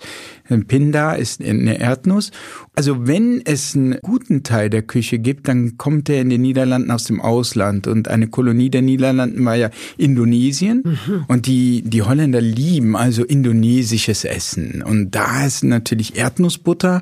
[0.67, 2.31] Pinda ist eine Erdnuss.
[2.75, 6.91] Also wenn es einen guten Teil der Küche gibt, dann kommt er in den Niederlanden
[6.91, 7.87] aus dem Ausland.
[7.87, 10.83] Und eine Kolonie der Niederlanden war ja Indonesien.
[10.83, 11.25] Mhm.
[11.27, 14.83] Und die, die Holländer lieben also indonesisches Essen.
[14.83, 17.01] Und da ist natürlich Erdnussbutter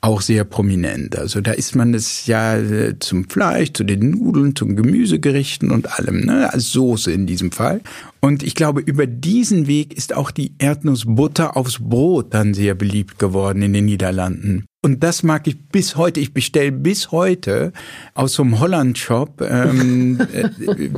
[0.00, 1.16] auch sehr prominent.
[1.16, 5.98] Also da isst man es ja äh, zum Fleisch, zu den Nudeln, zum Gemüsegerichten und
[5.98, 6.52] allem, ne?
[6.52, 7.80] als Soße in diesem Fall.
[8.20, 13.18] Und ich glaube, über diesen Weg ist auch die Erdnussbutter aufs Brot dann sehr beliebt
[13.18, 14.66] geworden in den Niederlanden.
[14.86, 16.20] Und das mag ich bis heute.
[16.20, 17.72] Ich bestelle bis heute
[18.14, 20.48] aus so einem Holland-Shop ähm, äh,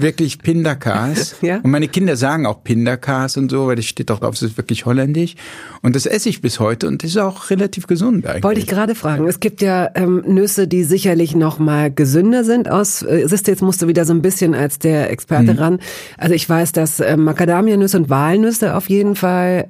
[0.03, 1.37] wirklich Pindakas.
[1.49, 1.59] Ja?
[1.59, 4.57] Und meine Kinder sagen auch Pindakas und so, weil das steht doch drauf, es ist
[4.59, 5.37] wirklich holländisch.
[5.83, 8.43] Und das esse ich bis heute und ist auch relativ gesund eigentlich.
[8.43, 9.27] Wollte ich gerade fragen.
[9.27, 12.69] Es gibt ja ähm, Nüsse, die sicherlich noch mal gesünder sind.
[12.69, 15.59] Aus, äh, siehst du, jetzt musst du wieder so ein bisschen als der Experte hm.
[15.59, 15.79] ran.
[16.19, 19.67] Also ich weiß, dass äh, Macadamianüsse und Walnüsse auf jeden Fall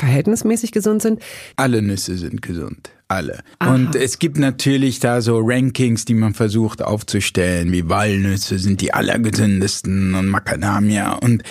[0.00, 1.22] verhältnismäßig gesund sind.
[1.56, 3.40] Alle Nüsse sind gesund alle.
[3.58, 3.74] Aha.
[3.74, 8.94] Und es gibt natürlich da so Rankings, die man versucht aufzustellen, wie Walnüsse sind die
[8.94, 11.42] allergesündesten und Macadamia und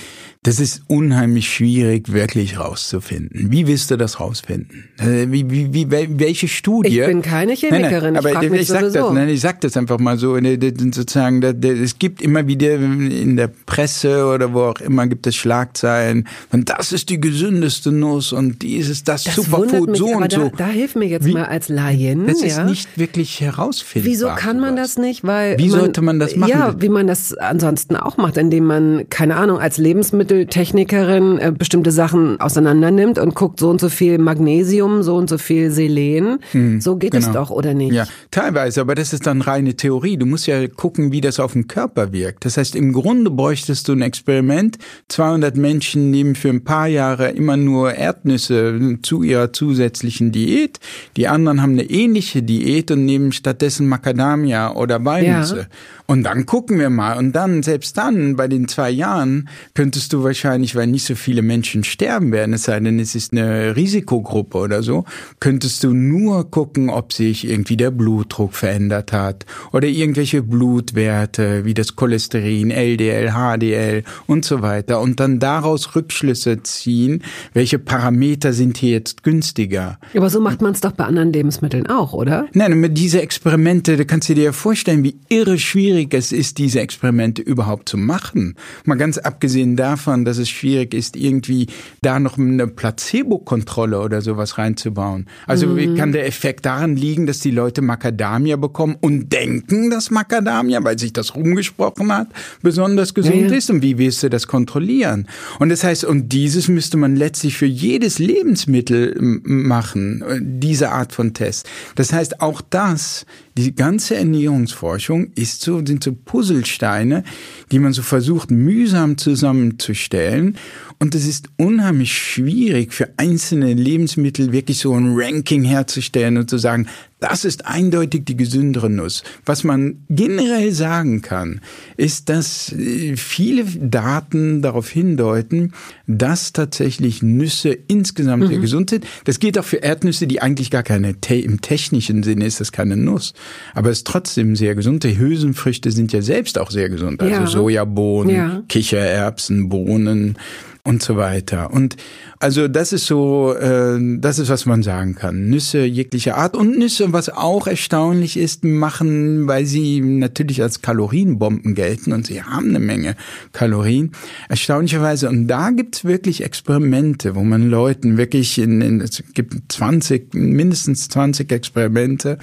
[0.44, 3.52] das ist unheimlich schwierig, wirklich rauszufinden.
[3.52, 4.86] Wie willst du das rausfinden?
[4.98, 7.02] Äh, wie, wie, wie, welche Studie?
[7.02, 8.14] Ich bin keine Chemikerin.
[8.14, 10.38] Nein, nein, aber ich, ich sag das, nein, ich sag das einfach mal so.
[10.38, 10.58] Ne,
[10.94, 16.26] sozusagen, es gibt immer wieder in der Presse oder wo auch immer gibt es Schlagzeilen.
[16.54, 20.50] Und das ist die gesündeste Nuss und die ist das, das Superfood so und so.
[20.56, 22.28] Da, da hilf mir jetzt wie, mal als Laien.
[22.28, 22.48] Das ja.
[22.48, 24.10] ist nicht wirklich herausfindbar.
[24.10, 25.26] Wieso kann man das nicht?
[25.26, 26.50] Weil wie man, sollte man das machen?
[26.50, 31.52] Ja, wie man das ansonsten auch macht, indem man keine Ahnung als Lebensmittel Lebensmitteltechnikerin äh,
[31.52, 35.72] bestimmte Sachen auseinander nimmt und guckt so und so viel Magnesium, so und so viel
[35.72, 36.40] Selen.
[36.52, 37.28] Hm, so geht genau.
[37.28, 37.94] es doch, oder nicht?
[37.94, 40.18] Ja, teilweise, aber das ist dann reine Theorie.
[40.18, 42.46] Du musst ja gucken, wie das auf den Körper wirkt.
[42.46, 44.78] Das heißt, im Grunde bräuchtest du ein Experiment.
[45.10, 50.80] 200 Menschen nehmen für ein paar Jahre immer nur Erdnüsse zu ihrer zusätzlichen Diät.
[51.18, 55.58] Die anderen haben eine ähnliche Diät und nehmen stattdessen Macadamia oder Walnüsse.
[55.58, 55.66] Ja.
[56.10, 57.20] Und dann gucken wir mal.
[57.20, 61.42] Und dann, selbst dann, bei den zwei Jahren, könntest du wahrscheinlich, weil nicht so viele
[61.42, 65.06] Menschen sterben werden, es sei denn, es ist eine Risikogruppe oder so,
[65.40, 71.74] könntest du nur gucken, ob sich irgendwie der Blutdruck verändert hat oder irgendwelche Blutwerte, wie
[71.74, 75.02] das Cholesterin, LDL, HDL und so weiter.
[75.02, 80.00] Und dann daraus Rückschlüsse ziehen, welche Parameter sind hier jetzt günstiger.
[80.16, 82.48] Aber so macht man es doch bei anderen Lebensmitteln auch, oder?
[82.54, 86.32] Nein, mit diese Experimente, da kannst du dir ja vorstellen, wie irre schwierig schwierig es
[86.32, 88.56] ist, diese Experimente überhaupt zu machen.
[88.86, 91.68] Mal ganz abgesehen davon, dass es schwierig ist, irgendwie
[92.02, 95.28] da noch eine Placebo-Kontrolle oder sowas reinzubauen.
[95.48, 95.96] Also mhm.
[95.96, 100.98] kann der Effekt daran liegen, dass die Leute Macadamia bekommen und denken, dass Macadamia, weil
[100.98, 102.28] sich das rumgesprochen hat,
[102.62, 103.54] besonders gesund ja, ja.
[103.54, 103.70] ist.
[103.70, 105.28] Und wie willst du das kontrollieren?
[105.60, 111.14] Und das heißt, und dieses müsste man letztlich für jedes Lebensmittel machen, äh, diese Art
[111.14, 111.70] von Test.
[111.96, 113.26] Das heißt, auch das
[113.64, 117.24] die ganze Ernährungsforschung ist so, sind so Puzzlesteine,
[117.72, 120.58] die man so versucht mühsam zusammenzustellen.
[121.00, 126.58] Und es ist unheimlich schwierig für einzelne Lebensmittel wirklich so ein Ranking herzustellen und zu
[126.58, 126.88] sagen,
[127.20, 129.24] das ist eindeutig die gesündere Nuss.
[129.46, 131.62] Was man generell sagen kann,
[131.98, 135.74] ist, dass äh, viele Daten darauf hindeuten,
[136.08, 138.48] dass tatsächlich Nüsse insgesamt mhm.
[138.48, 139.06] sehr gesund sind.
[139.26, 142.96] Das gilt auch für Erdnüsse, die eigentlich gar keine, im technischen Sinne ist das keine
[142.96, 143.34] Nuss.
[143.74, 145.04] Aber es ist trotzdem sehr gesund.
[145.04, 147.22] Die Hülsenfrüchte sind ja selbst auch sehr gesund.
[147.22, 147.48] Also ja.
[147.48, 148.64] Sojabohnen, ja.
[148.70, 150.38] Kichererbsen, Bohnen,
[150.84, 151.72] und so weiter.
[151.72, 151.98] Und
[152.40, 155.50] also das ist so, äh, das ist, was man sagen kann.
[155.50, 161.76] Nüsse jeglicher Art und Nüsse, was auch erstaunlich ist, machen, weil sie natürlich als Kalorienbomben
[161.76, 163.16] gelten und sie haben eine Menge
[163.52, 164.12] Kalorien.
[164.48, 170.34] Erstaunlicherweise, und da gibt's wirklich Experimente, wo man Leuten wirklich in, in es gibt 20,
[170.34, 172.38] mindestens 20 Experimente,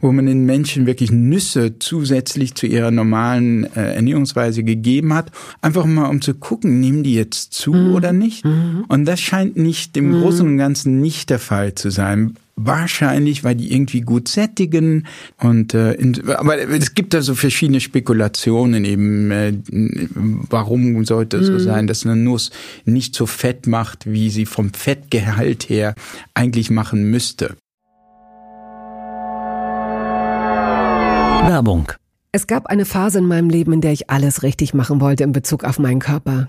[0.00, 5.84] wo man den Menschen wirklich Nüsse zusätzlich zu ihrer normalen äh, Ernährungsweise gegeben hat, einfach
[5.84, 7.94] mal um zu gucken, nehmen die jetzt zu mhm.
[7.94, 8.44] oder nicht.
[8.44, 8.84] Mhm.
[8.88, 10.20] Und das scheint nicht im mhm.
[10.20, 12.34] Großen und Ganzen nicht der Fall zu sein.
[12.54, 15.06] Wahrscheinlich, weil die irgendwie gut sättigen
[15.38, 19.54] und äh, in, aber es gibt da so verschiedene Spekulationen eben, äh,
[20.50, 21.52] warum sollte es mhm.
[21.54, 22.50] so sein, dass eine Nuss
[22.84, 25.94] nicht so fett macht, wie sie vom Fettgehalt her
[26.34, 27.56] eigentlich machen müsste.
[31.46, 31.92] Werbung.
[32.32, 35.32] Es gab eine Phase in meinem Leben, in der ich alles richtig machen wollte in
[35.32, 36.48] Bezug auf meinen Körper.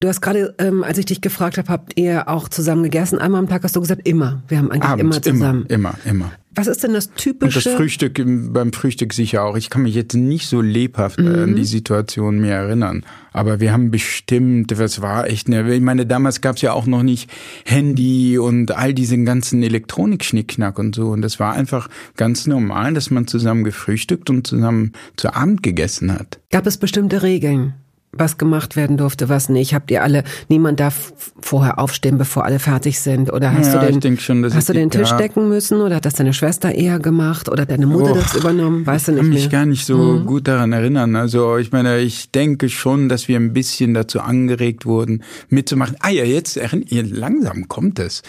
[0.00, 3.18] Du hast gerade, ähm, als ich dich gefragt habe, habt ihr auch zusammen gegessen?
[3.18, 4.42] Einmal am Tag hast du gesagt, immer.
[4.46, 5.64] Wir haben eigentlich Abends, immer zusammen.
[5.68, 6.32] Immer, immer, immer.
[6.54, 7.58] Was ist denn das typische?
[7.60, 9.56] Und das Frühstück, beim Frühstück sicher auch.
[9.56, 11.34] Ich kann mich jetzt nicht so lebhaft mhm.
[11.34, 13.06] an die Situation mehr erinnern.
[13.32, 16.86] Aber wir haben bestimmt, was war echt, ne, ich meine, damals gab es ja auch
[16.86, 17.30] noch nicht
[17.64, 21.08] Handy und all diesen ganzen Elektronik-Schnickschnack und so.
[21.08, 26.12] Und das war einfach ganz normal, dass man zusammen gefrühstückt und zusammen zu Abend gegessen
[26.12, 26.38] hat.
[26.50, 27.72] Gab es bestimmte Regeln?
[28.18, 29.74] Was gemacht werden durfte, was nicht.
[29.74, 33.32] Habt ihr alle, niemand darf vorher aufstehen, bevor alle fertig sind?
[33.32, 35.16] Oder hast ja, du den, schon, hast du den Tisch ja.
[35.16, 35.80] decken müssen?
[35.80, 37.48] Oder hat das deine Schwester eher gemacht?
[37.48, 38.86] Oder deine Mutter oh, das übernommen?
[38.86, 39.42] Weißt du nicht Ich kann mehr?
[39.42, 40.26] mich gar nicht so mhm.
[40.26, 41.16] gut daran erinnern.
[41.16, 45.96] Also ich meine, ich denke schon, dass wir ein bisschen dazu angeregt wurden, mitzumachen.
[46.00, 46.58] Ah ja, jetzt
[46.90, 48.22] langsam kommt es.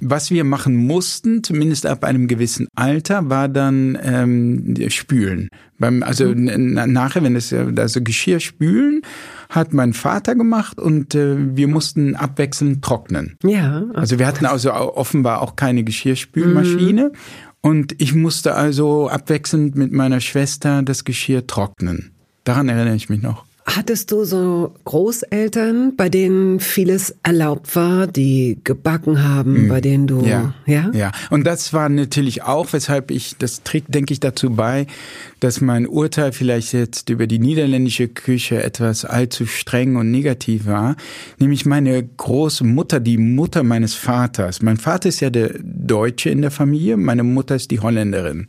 [0.00, 5.48] Was wir machen mussten, zumindest ab einem gewissen Alter, war dann ähm, Spülen.
[5.78, 6.74] Beim, also mhm.
[6.92, 9.02] nachher, wenn es also Geschirr spülen,
[9.50, 13.36] hat mein Vater gemacht und äh, wir mussten abwechselnd trocknen.
[13.42, 13.82] Ja.
[13.82, 13.98] Okay.
[13.98, 17.10] Also wir hatten also offenbar auch keine Geschirrspülmaschine.
[17.12, 17.16] Mhm.
[17.60, 22.12] Und ich musste also abwechselnd mit meiner Schwester das Geschirr trocknen.
[22.44, 23.44] Daran erinnere ich mich noch.
[23.68, 29.68] Hattest du so Großeltern, bei denen vieles erlaubt war, die gebacken haben, mhm.
[29.68, 30.88] bei denen du, ja, ja?
[30.94, 34.86] Ja, und das war natürlich auch, weshalb ich, das trägt, denke ich, dazu bei,
[35.40, 40.94] dass mein Urteil vielleicht jetzt über die niederländische Küche etwas allzu streng und negativ war.
[41.40, 44.62] Nämlich meine große Mutter, die Mutter meines Vaters.
[44.62, 48.46] Mein Vater ist ja der Deutsche in der Familie, meine Mutter ist die Holländerin.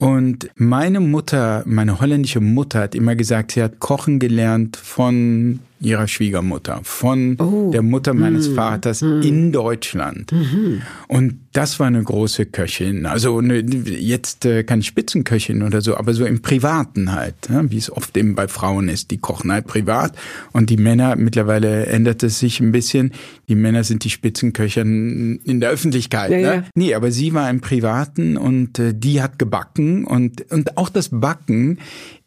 [0.00, 6.06] Und meine Mutter, meine holländische Mutter hat immer gesagt, sie hat kochen gelernt von ihrer
[6.08, 7.70] Schwiegermutter, von oh.
[7.72, 8.54] der Mutter meines mm.
[8.54, 9.22] Vaters mm.
[9.22, 10.32] in Deutschland.
[10.32, 13.06] Mm Und das war eine große Köchin.
[13.06, 17.76] Also eine, jetzt äh, keine Spitzenköchin oder so, aber so im Privaten halt, ja, wie
[17.76, 19.10] es oft eben bei Frauen ist.
[19.10, 20.16] Die kochen halt privat
[20.52, 23.12] und die Männer, mittlerweile ändert es sich ein bisschen,
[23.48, 26.30] die Männer sind die Spitzenköchin in der Öffentlichkeit.
[26.30, 26.42] Ja, ne?
[26.42, 26.64] ja.
[26.74, 31.08] Nee, aber sie war im Privaten und äh, die hat gebacken und, und auch das
[31.08, 31.78] Backen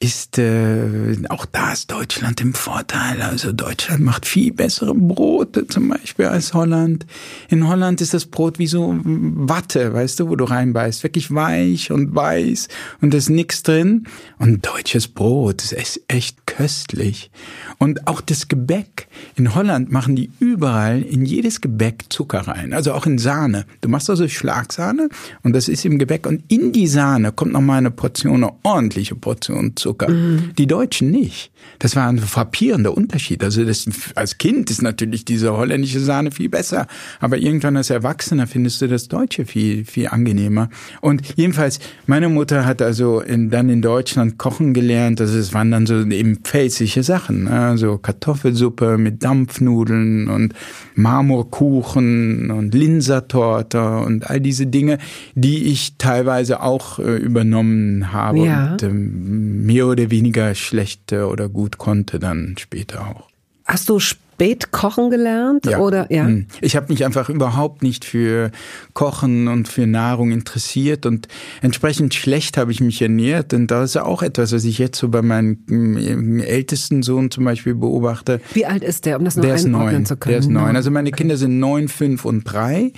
[0.04, 3.22] ist, äh, auch da ist Deutschland im Vorteil.
[3.22, 7.06] Also Deutschland macht viel bessere Brote zum Beispiel als Holland.
[7.48, 11.04] In Holland ist das Brot wie so Watte, weißt du, wo du reinbeißt.
[11.04, 12.68] Wirklich weich und weiß
[13.02, 14.06] und da ist nichts drin.
[14.40, 17.32] Und deutsches Brot ist echt köstlich.
[17.78, 19.08] Und auch das Gebäck.
[19.36, 22.74] In Holland machen die überall in jedes Gebäck Zucker rein.
[22.74, 23.66] Also auch in Sahne.
[23.80, 25.08] Du machst also Schlagsahne
[25.44, 26.28] und das ist im Gebäck.
[26.28, 29.93] Und in die Sahne kommt noch mal eine Portion, eine ordentliche Portion Zucker.
[30.08, 30.52] Mhm.
[30.58, 31.52] Die Deutschen nicht.
[31.80, 33.44] Das war ein frappierender Unterschied.
[33.44, 36.88] Also das, als Kind ist natürlich diese holländische Sahne viel besser.
[37.20, 40.70] Aber irgendwann als Erwachsener findest du das Deutsche viel, viel angenehmer.
[41.02, 45.20] Und jedenfalls, meine Mutter hat also in, dann in Deutschland kochen gelernt.
[45.22, 47.48] Also es waren dann so eben pfälzische Sachen.
[47.48, 50.54] Also Kartoffelsuppe mit Dampfnudeln und
[50.96, 54.98] Marmorkuchen und Linsertorte und all diese Dinge,
[55.36, 58.72] die ich teilweise auch äh, übernommen habe ja.
[58.72, 63.30] und ähm, oder weniger schlechte oder gut konnte dann später auch.
[63.66, 64.00] Hast du
[64.34, 65.78] spät kochen gelernt ja.
[65.80, 66.26] oder ja?
[66.26, 66.48] Hm.
[66.62, 68.52] Ich habe mich einfach überhaupt nicht für
[68.94, 71.28] Kochen und für Nahrung interessiert und
[71.62, 75.10] entsprechend schlecht habe ich mich ernährt und das ist auch etwas, was ich jetzt so
[75.10, 78.42] bei meinem hm, ältesten Sohn zum Beispiel beobachte.
[78.54, 80.32] Wie alt ist der, um das noch der einordnen zu können?
[80.32, 80.76] Der ist neun.
[80.76, 82.92] Also meine Kinder sind neun, fünf und drei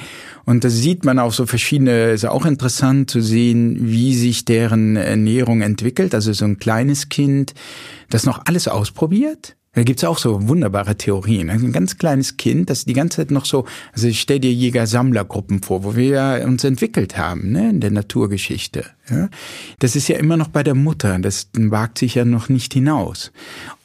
[0.46, 4.96] und da sieht man auch so verschiedene, ist auch interessant zu sehen, wie sich deren
[4.96, 6.16] Ernährung entwickelt.
[6.16, 7.54] Also so ein kleines Kind,
[8.10, 11.50] das noch alles ausprobiert da gibt's auch so wunderbare Theorien.
[11.50, 15.62] Ein ganz kleines Kind, das die ganze Zeit noch so, also ich stell dir Jäger-Sammler-Gruppen
[15.62, 18.86] vor, wo wir uns entwickelt haben, ne, in der Naturgeschichte.
[19.10, 19.30] Ja?
[19.80, 23.32] Das ist ja immer noch bei der Mutter, das wagt sich ja noch nicht hinaus.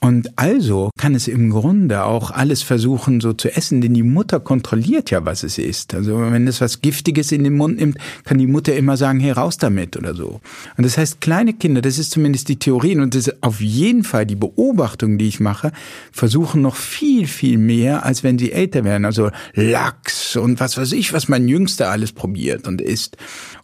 [0.02, 4.40] Und also kann es im Grunde auch alles versuchen so zu essen, denn die Mutter
[4.40, 5.92] kontrolliert ja, was es ist.
[5.92, 9.32] Also wenn es was Giftiges in den Mund nimmt, kann die Mutter immer sagen, hey,
[9.32, 10.40] raus damit oder so.
[10.78, 14.04] Und das heißt, kleine Kinder, das ist zumindest die Theorien und das ist auf jeden
[14.04, 15.72] Fall die Beobachtung, die ich mache,
[16.12, 19.04] versuchen noch viel, viel mehr, als wenn sie älter werden.
[19.04, 23.16] Also Lachs und was weiß ich, was mein Jüngster alles probiert und isst.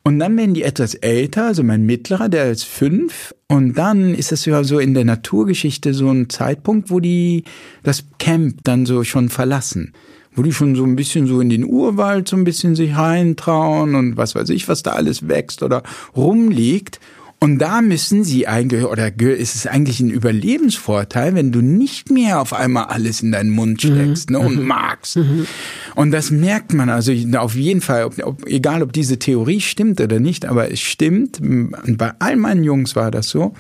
[0.03, 3.35] Und dann werden die etwas älter, also mein Mittlerer, der ist fünf.
[3.49, 7.45] Und dann ist es ja so in der Naturgeschichte so ein Zeitpunkt, wo die
[7.83, 9.93] das Camp dann so schon verlassen.
[10.33, 13.95] Wo die schon so ein bisschen so in den Urwald so ein bisschen sich reintrauen
[13.95, 15.83] und was weiß ich, was da alles wächst oder
[16.15, 17.01] rumliegt.
[17.39, 22.41] Und da müssen sie eigentlich, oder ist es eigentlich ein Überlebensvorteil, wenn du nicht mehr
[22.41, 23.89] auf einmal alles in deinen Mund mhm.
[23.89, 24.37] steckst mhm.
[24.37, 24.67] ne, und mhm.
[24.67, 25.17] magst.
[25.17, 25.47] Mhm.
[25.95, 30.01] Und das merkt man also auf jeden Fall, ob, ob, egal ob diese Theorie stimmt
[30.01, 31.41] oder nicht, aber es stimmt.
[31.41, 33.53] Und bei all meinen Jungs war das so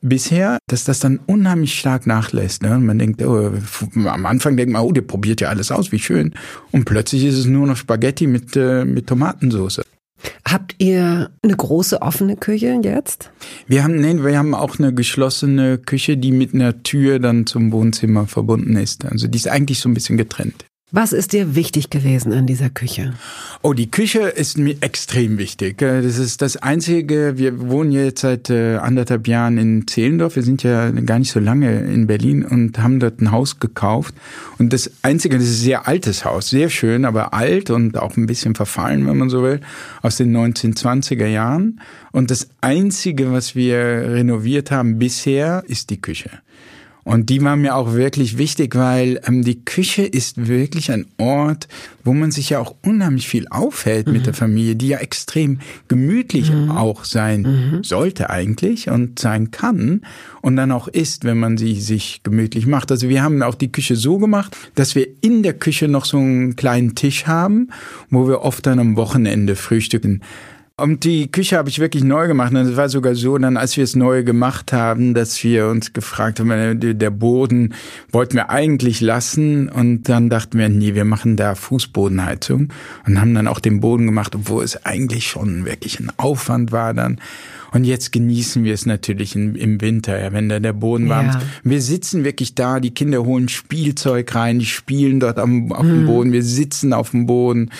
[0.00, 2.62] bisher, dass das dann unheimlich stark nachlässt.
[2.62, 2.78] Ne?
[2.78, 3.50] Man denkt, oh,
[4.04, 6.34] am Anfang denkt man, oh, der probiert ja alles aus, wie schön.
[6.70, 9.80] Und plötzlich ist es nur noch Spaghetti mit, äh, mit Tomatensauce.
[10.46, 13.30] Habt ihr eine große offene Küche jetzt?
[13.66, 17.72] Wir haben, nee, wir haben auch eine geschlossene Küche, die mit einer Tür dann zum
[17.72, 19.04] Wohnzimmer verbunden ist.
[19.04, 20.64] Also die ist eigentlich so ein bisschen getrennt.
[20.96, 23.14] Was ist dir wichtig gewesen an dieser Küche?
[23.62, 25.82] Oh, die Küche ist mir extrem wichtig.
[25.82, 30.36] Äh, das ist das Einzige, wir wohnen jetzt seit äh, anderthalb Jahren in Zehlendorf.
[30.36, 34.14] Wir sind ja gar nicht so lange in Berlin und haben dort ein Haus gekauft.
[34.58, 38.16] Und das Einzige, das ist ein sehr altes Haus, sehr schön, aber alt und auch
[38.16, 39.62] ein bisschen verfallen, wenn man so will,
[40.00, 41.80] aus den 1920er Jahren.
[42.12, 46.30] Und das Einzige, was wir renoviert haben bisher, ist die Küche.
[47.04, 51.68] Und die war mir auch wirklich wichtig, weil ähm, die Küche ist wirklich ein Ort,
[52.02, 54.14] wo man sich ja auch unheimlich viel aufhält mhm.
[54.14, 56.70] mit der Familie, die ja extrem gemütlich mhm.
[56.70, 57.84] auch sein mhm.
[57.84, 60.00] sollte eigentlich und sein kann
[60.40, 62.90] und dann auch ist, wenn man sie sich gemütlich macht.
[62.90, 66.16] Also wir haben auch die Küche so gemacht, dass wir in der Küche noch so
[66.18, 67.68] einen kleinen Tisch haben,
[68.10, 70.22] wo wir oft dann am Wochenende frühstücken.
[70.76, 72.50] Und die Küche habe ich wirklich neu gemacht.
[72.52, 75.92] Und es war sogar so, dann als wir es neu gemacht haben, dass wir uns
[75.92, 77.74] gefragt haben, äh, der Boden
[78.10, 79.68] wollten wir eigentlich lassen.
[79.68, 82.72] Und dann dachten wir, nee, wir machen da Fußbodenheizung.
[83.06, 86.92] Und haben dann auch den Boden gemacht, obwohl es eigentlich schon wirklich ein Aufwand war
[86.92, 87.20] dann.
[87.70, 91.38] Und jetzt genießen wir es natürlich im Winter, ja, wenn da der Boden warm ist.
[91.64, 96.00] Wir sitzen wirklich da, die Kinder holen Spielzeug rein, die spielen dort am, auf dem
[96.00, 96.06] hm.
[96.06, 97.70] Boden, wir sitzen auf dem Boden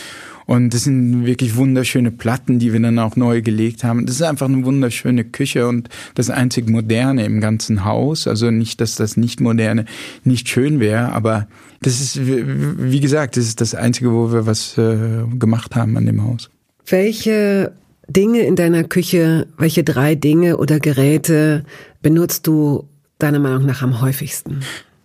[0.46, 4.06] und das sind wirklich wunderschöne Platten, die wir dann auch neu gelegt haben.
[4.06, 8.26] Das ist einfach eine wunderschöne Küche und das einzig Moderne im ganzen Haus.
[8.26, 9.86] Also nicht, dass das nicht Moderne
[10.22, 11.46] nicht schön wäre, aber
[11.80, 16.06] das ist, wie gesagt, das ist das Einzige, wo wir was äh, gemacht haben an
[16.06, 16.50] dem Haus.
[16.86, 17.72] Welche
[18.08, 21.64] Dinge in deiner Küche, welche drei Dinge oder Geräte
[22.02, 22.88] benutzt du
[23.18, 24.60] deiner Meinung nach am häufigsten?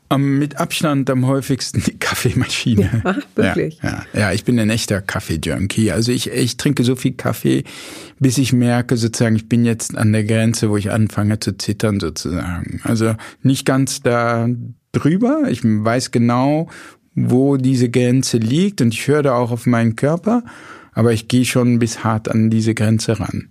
[0.10, 3.02] Am, mit Abstand am häufigsten die Kaffeemaschine.
[3.04, 3.80] Ja, wirklich?
[3.84, 5.92] Ja, ja, ja, ich bin ein echter Kaffee-Junkie.
[5.92, 7.64] Also ich, ich trinke so viel Kaffee,
[8.20, 12.00] bis ich merke sozusagen, ich bin jetzt an der Grenze, wo ich anfange zu zittern
[12.00, 12.82] sozusagen.
[12.84, 14.50] Also nicht ganz da
[14.92, 15.44] drüber.
[15.50, 16.68] Ich weiß genau,
[17.16, 20.44] wo diese Grenze liegt und ich höre da auch auf meinen Körper,
[20.94, 23.50] aber ich gehe schon bis hart an diese Grenze ran.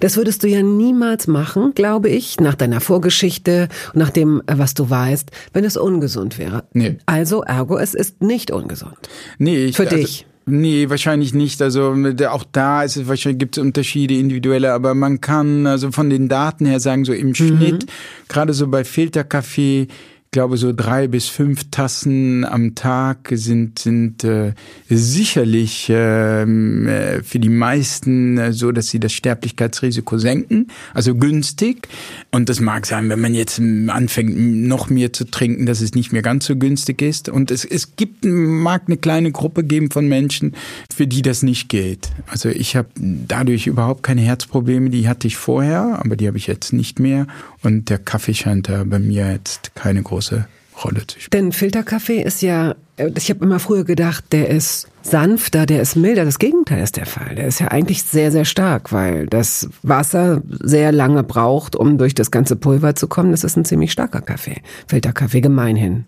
[0.00, 4.58] Das würdest du ja niemals machen, glaube ich, nach deiner Vorgeschichte und nach dem, äh,
[4.58, 6.64] was du weißt, wenn es ungesund wäre.
[6.72, 6.98] Nee.
[7.06, 8.96] Also, ergo, es ist nicht ungesund.
[9.38, 10.26] Nee, ich, Für also, dich.
[10.44, 11.62] Nee, wahrscheinlich nicht.
[11.62, 11.94] Also
[12.28, 16.28] auch da ist es wahrscheinlich gibt es Unterschiede individuelle, aber man kann also von den
[16.28, 17.86] Daten her sagen, so im Schnitt,
[18.28, 19.86] gerade so bei Filterkaffee,
[20.32, 24.54] glaube so drei bis fünf Tassen am Tag sind sind äh,
[24.88, 31.86] sicherlich ähm, äh, für die meisten äh, so, dass sie das Sterblichkeitsrisiko senken, also günstig.
[32.30, 36.12] Und das mag sein, wenn man jetzt anfängt noch mehr zu trinken, dass es nicht
[36.12, 37.28] mehr ganz so günstig ist.
[37.28, 40.54] Und es es gibt mag eine kleine Gruppe geben von Menschen,
[40.94, 42.08] für die das nicht geht.
[42.26, 46.46] Also ich habe dadurch überhaupt keine Herzprobleme, die hatte ich vorher, aber die habe ich
[46.46, 47.26] jetzt nicht mehr.
[47.62, 50.21] Und der Kaffee scheint da bei mir jetzt keine große
[50.84, 51.46] Rolle zu spielen.
[51.46, 56.24] Denn Filterkaffee ist ja, ich habe immer früher gedacht, der ist sanfter, der ist milder.
[56.26, 57.34] Das Gegenteil ist der Fall.
[57.34, 62.14] Der ist ja eigentlich sehr, sehr stark, weil das Wasser sehr lange braucht, um durch
[62.14, 63.30] das ganze Pulver zu kommen.
[63.30, 64.60] Das ist ein ziemlich starker Kaffee.
[64.86, 66.04] Filterkaffee gemeinhin.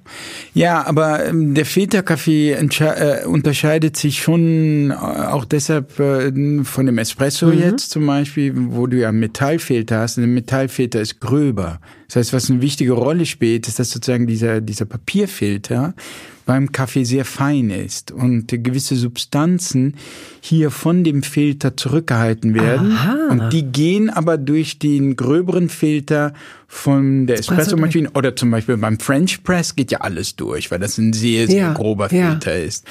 [0.53, 6.33] Ja, aber ähm, der Filterkaffee äh, unterscheidet sich schon äh, auch deshalb äh,
[6.65, 7.59] von dem Espresso mhm.
[7.59, 10.19] jetzt zum Beispiel, wo du ja Metallfilter hast.
[10.19, 11.81] Und ein Metallfilter ist gröber.
[12.09, 15.95] Das heißt, was eine wichtige Rolle spielt, ist, dass sozusagen dieser, dieser Papierfilter
[16.47, 19.95] beim Kaffee sehr fein ist und gewisse Substanzen
[20.41, 22.93] hier von dem Filter zurückgehalten werden.
[22.93, 23.29] Aha.
[23.31, 26.35] Und die gehen aber durch den gröberen Filter
[26.69, 30.99] von der Espresso-Maschine oder zum Beispiel beim French Press geht ja alles durch, weil das
[30.99, 32.31] ein sehr, sehr Ja, grober ja.
[32.31, 32.85] Filter ist.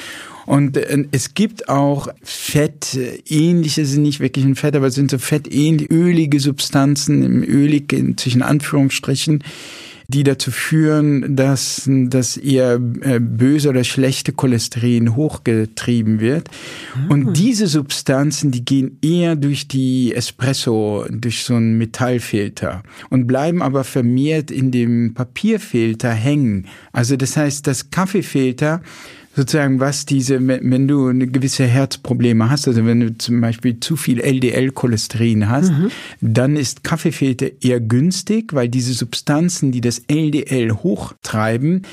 [0.45, 3.21] Und äh, es gibt auch Fett, äh,
[3.67, 8.17] sind nicht wirklich ein Fett, aber es sind so fettähnlich, ölige Substanzen, im ölig in,
[8.17, 9.43] zwischen Anführungsstrichen,
[10.13, 16.49] die dazu führen, dass, dass ihr äh, böse oder schlechte Cholesterin hochgetrieben wird.
[17.09, 23.61] Und diese Substanzen, die gehen eher durch die Espresso, durch so einen Metallfilter und bleiben
[23.61, 26.67] aber vermehrt in dem Papierfilter hängen.
[26.91, 28.81] Also das heißt, das Kaffeefilter
[29.35, 33.95] sozusagen, was diese, wenn du eine gewisse Herzprobleme hast, also wenn du zum Beispiel zu
[33.95, 35.71] viel LDL-Cholesterin hast,
[36.21, 41.83] dann ist Kaffeefilter eher günstig, weil diese Substanzen, die das LDL hochtreiben,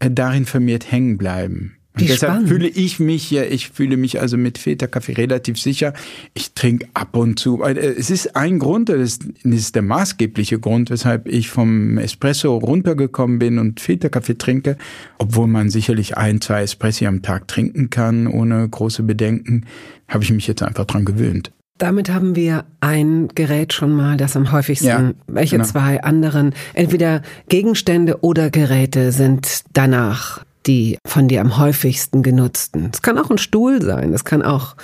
[0.00, 1.77] äh, darin vermehrt hängen bleiben.
[2.00, 2.48] Wie deshalb spannend.
[2.48, 5.92] fühle ich mich ja, ich fühle mich also mit Filterkaffee relativ sicher.
[6.34, 7.62] Ich trinke ab und zu.
[7.62, 13.38] äh, Es ist ein Grund, das ist, der maßgebliche Grund, weshalb ich vom Espresso runtergekommen
[13.38, 14.76] bin und Filterkaffee trinke,
[15.18, 19.64] obwohl man sicherlich ein, zwei Espressi am Tag trinken kann, ohne große Bedenken,
[20.08, 21.50] habe ich mich jetzt einfach dran gewöhnt.
[21.78, 25.68] Damit haben wir ein Gerät schon mal, das am häufigsten, Ja, welche genau.
[25.68, 32.90] zwei anderen, entweder Gegenstände oder Geräte sind danach die von dir am häufigsten genutzten.
[32.92, 34.76] Es kann auch ein Stuhl sein, es kann auch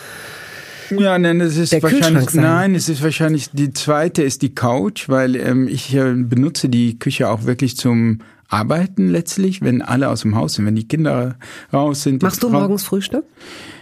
[0.91, 5.37] Ja, nein, es ist wahrscheinlich, nein, es ist wahrscheinlich, die zweite ist die Couch, weil
[5.37, 8.19] ähm, ich äh, benutze die Küche auch wirklich zum
[8.49, 11.37] Arbeiten letztlich, wenn alle aus dem Haus sind, wenn die Kinder
[11.73, 12.23] raus sind.
[12.23, 13.25] Machst du morgens Frühstück?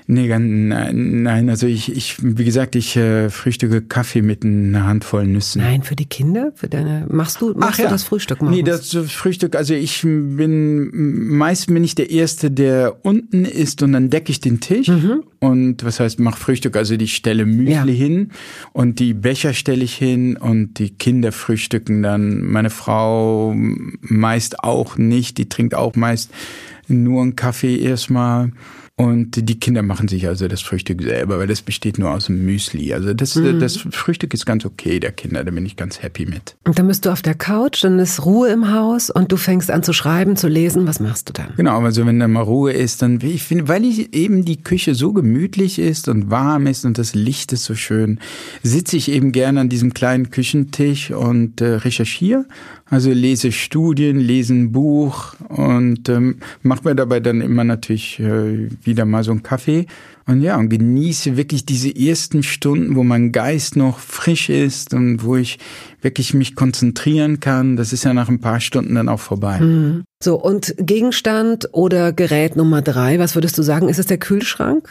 [0.07, 5.27] Nee, nein, nein, also ich, ich, wie gesagt, ich äh, frühstücke Kaffee mit einer Handvoll
[5.27, 5.63] Nüssen.
[5.63, 8.57] Nein, für die Kinder, für deine machst du machst du das Frühstück morgens?
[8.57, 10.91] Nee, das Frühstück, also ich bin,
[11.37, 14.89] meist bin ich der Erste, der unten ist und dann decke ich den Tisch.
[15.39, 17.85] Und was heißt, mach Frühstück, also ich stelle Müsli Ja.
[17.85, 18.31] hin
[18.73, 22.43] und die Becher stelle ich hin und die Kinder frühstücken dann.
[22.43, 23.55] Meine Frau
[24.01, 26.31] meist auch nicht, die trinkt auch meist
[26.89, 28.53] nur einen Kaffee erstmal.
[28.95, 32.45] Und die Kinder machen sich also das Frühstück selber, weil das besteht nur aus dem
[32.45, 32.93] Müsli.
[32.93, 36.57] Also das, das Frühstück ist ganz okay der Kinder, da bin ich ganz happy mit.
[36.65, 39.71] Und dann bist du auf der Couch, dann ist Ruhe im Haus und du fängst
[39.71, 40.87] an zu schreiben, zu lesen.
[40.87, 41.55] Was machst du dann?
[41.57, 44.95] Genau, also wenn da mal Ruhe ist, dann ich finde, weil ich eben die Küche
[44.95, 48.21] so gemütlich ist und warm ist und das Licht ist so schön,
[48.63, 52.45] sitze ich eben gerne an diesem kleinen Küchentisch und äh, recherchiere.
[52.93, 56.41] Also lese Studien, lese ein Buch und ähm,
[56.73, 59.85] mache mir dabei dann immer natürlich äh, wieder mal so einen Kaffee.
[60.27, 65.23] Und ja, und genieße wirklich diese ersten Stunden, wo mein Geist noch frisch ist und
[65.23, 65.59] wo ich
[66.01, 67.77] wirklich mich konzentrieren kann.
[67.77, 69.61] Das ist ja nach ein paar Stunden dann auch vorbei.
[70.23, 73.91] So, und Gegenstand oder Gerät Nummer drei, was würdest du sagen?
[73.91, 74.89] Ist es der Kühlschrank?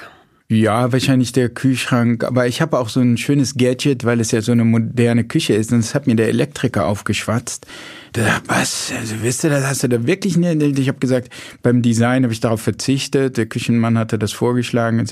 [0.49, 2.25] Ja, wahrscheinlich der Kühlschrank.
[2.25, 5.53] Aber ich habe auch so ein schönes Gadget, weil es ja so eine moderne Küche
[5.53, 5.71] ist.
[5.71, 7.65] Und das hat mir der Elektriker aufgeschwatzt.
[8.13, 8.91] Da, was?
[8.99, 10.79] Also, wisst ihr, das hast du da wirklich nicht?
[10.79, 11.29] Ich habe gesagt,
[11.63, 13.37] beim Design habe ich darauf verzichtet.
[13.37, 15.07] Der Küchenmann hatte das vorgeschlagen und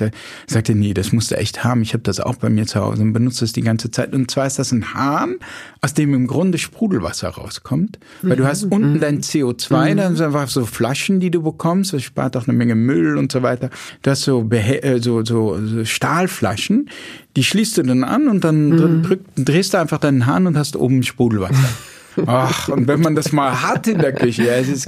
[0.47, 1.81] sagte, nee, das musst du echt haben.
[1.81, 4.13] Ich habe das auch bei mir zu Hause und benutze es die ganze Zeit.
[4.13, 5.37] Und zwar ist das ein Hahn,
[5.79, 7.99] aus dem im Grunde Sprudelwasser rauskommt.
[8.21, 8.99] Weil du hast unten mhm.
[8.99, 9.97] dein CO2, mhm.
[9.97, 11.93] dann sind einfach so Flaschen, die du bekommst.
[11.93, 13.69] Das spart auch eine Menge Müll und so weiter.
[14.01, 16.89] Du hast so, äh, so, so, so Stahlflaschen,
[17.37, 19.03] die schließt du dann an und dann mhm.
[19.03, 21.69] drück, drehst du einfach deinen Hahn und hast oben Sprudelwasser.
[22.25, 24.87] Ach, und wenn man das mal hat in der Küche, ja, es, ist,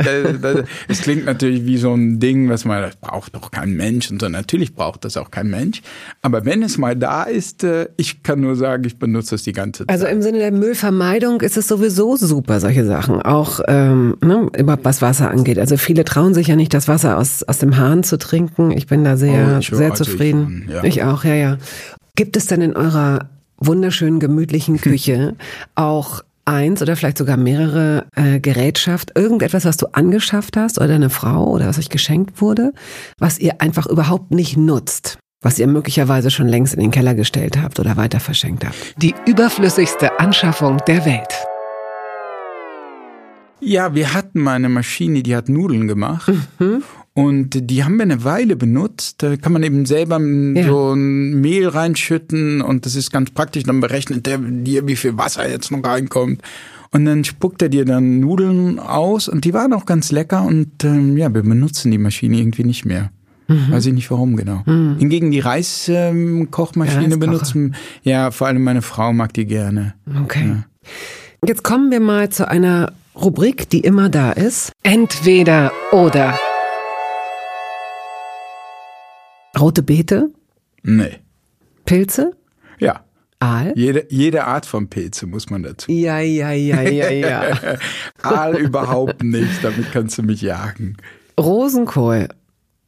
[0.87, 4.21] es klingt natürlich wie so ein Ding, was man, das braucht doch kein Mensch und
[4.21, 4.29] so.
[4.29, 5.81] Natürlich braucht das auch kein Mensch.
[6.21, 9.51] Aber wenn es mal da ist, äh, ich kann nur sagen, ich benutze es die
[9.53, 10.11] ganze also Zeit.
[10.11, 13.21] Also im Sinne der Müllvermeidung ist es sowieso super, solche Sachen.
[13.21, 15.59] Auch ähm, ne, überhaupt was Wasser angeht.
[15.59, 18.71] Also viele trauen sich ja nicht, das Wasser aus, aus dem Hahn zu trinken.
[18.71, 20.65] Ich bin da sehr, oh, sehr zufrieden.
[20.67, 20.83] Ich, ja.
[20.83, 21.57] ich auch, ja, ja.
[22.15, 25.35] Gibt es denn in eurer wunderschönen, gemütlichen Küche
[25.75, 31.09] auch eins oder vielleicht sogar mehrere äh, Gerätschaft, irgendetwas, was du angeschafft hast oder deine
[31.09, 32.73] Frau oder was euch geschenkt wurde,
[33.17, 35.17] was ihr einfach überhaupt nicht nutzt?
[35.43, 38.75] was ihr möglicherweise schon längst in den Keller gestellt habt oder weiter verschenkt habt.
[38.97, 41.33] Die überflüssigste Anschaffung der Welt.
[43.59, 46.31] Ja, wir hatten mal eine Maschine, die hat Nudeln gemacht.
[46.59, 46.83] Mhm.
[47.13, 49.21] Und die haben wir eine Weile benutzt.
[49.21, 50.65] Da kann man eben selber ja.
[50.65, 53.63] so ein Mehl reinschütten und das ist ganz praktisch.
[53.63, 56.41] Dann berechnet der dir, wie viel Wasser jetzt noch reinkommt.
[56.93, 60.83] Und dann spuckt er dir dann Nudeln aus und die waren auch ganz lecker und
[60.83, 63.11] ähm, ja, wir benutzen die Maschine irgendwie nicht mehr.
[63.47, 63.71] Mhm.
[63.71, 64.63] Weiß ich nicht warum genau.
[64.65, 64.97] Mhm.
[64.99, 69.93] Hingegen die Reiskochmaschine ähm, benutzen, ja, vor allem meine Frau mag die gerne.
[70.23, 70.47] Okay.
[70.47, 70.63] Ja.
[71.47, 74.73] Jetzt kommen wir mal zu einer Rubrik, die immer da ist.
[74.83, 76.37] Entweder oder.
[79.61, 80.31] Rote Beete?
[80.81, 81.19] Nee.
[81.85, 82.31] Pilze?
[82.79, 83.05] Ja.
[83.37, 83.73] Aal?
[83.75, 85.91] Jede, jede Art von Pilze muss man dazu.
[85.91, 87.57] Ja, ja, ja, ja, ja.
[88.23, 90.97] Aal überhaupt nicht, damit kannst du mich jagen.
[91.39, 92.29] Rosenkohl.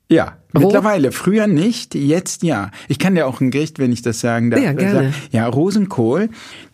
[0.10, 1.12] Ja, mittlerweile.
[1.12, 2.72] Früher nicht, jetzt ja.
[2.88, 4.62] Ich kann dir auch ein Gericht, wenn ich das sagen darf.
[4.62, 5.14] Ja, gerne.
[5.32, 6.30] Ja, Rosenkohl.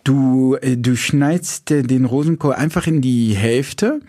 [0.05, 3.99] Du, äh, du schneidest äh, den Rosenkohl einfach in die Hälfte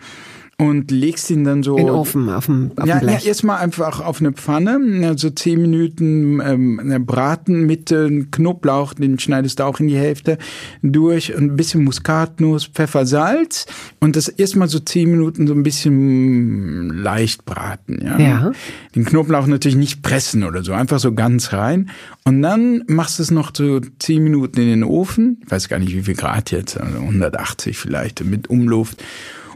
[0.61, 1.75] und legst ihn dann so.
[1.75, 3.23] In den Ofen, auf dem, auf ja, dem Blech.
[3.23, 9.17] Ja, erstmal einfach auf eine Pfanne, so zehn Minuten ähm, braten mit äh, Knoblauch, den
[9.17, 10.37] schneidest du auch in die Hälfte
[10.83, 13.65] durch, ein bisschen Muskatnuss, Pfeffer, Salz
[13.99, 17.99] und das erstmal so zehn Minuten so ein bisschen leicht braten.
[18.05, 18.19] Ja?
[18.19, 18.51] ja.
[18.93, 21.89] Den Knoblauch natürlich nicht pressen oder so, einfach so ganz rein.
[22.23, 25.41] Und dann machst du es noch so zehn Minuten in den Ofen.
[25.43, 29.03] Ich weiß gar nicht, wie viel Grad jetzt, also 180 vielleicht mit Umluft.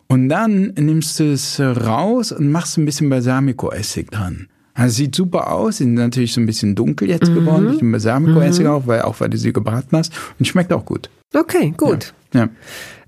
[0.07, 4.47] Und dann nimmst du es raus und machst ein bisschen Balsamico-Essig dran.
[4.73, 7.35] Also sieht super aus, sind natürlich so ein bisschen dunkel jetzt mhm.
[7.35, 8.71] geworden durch den Balsamico-Essig mhm.
[8.71, 11.09] auch, weil, auch weil du sie gebraten hast und schmeckt auch gut.
[11.33, 12.13] Okay, gut.
[12.33, 12.41] Ja.
[12.41, 12.49] ja.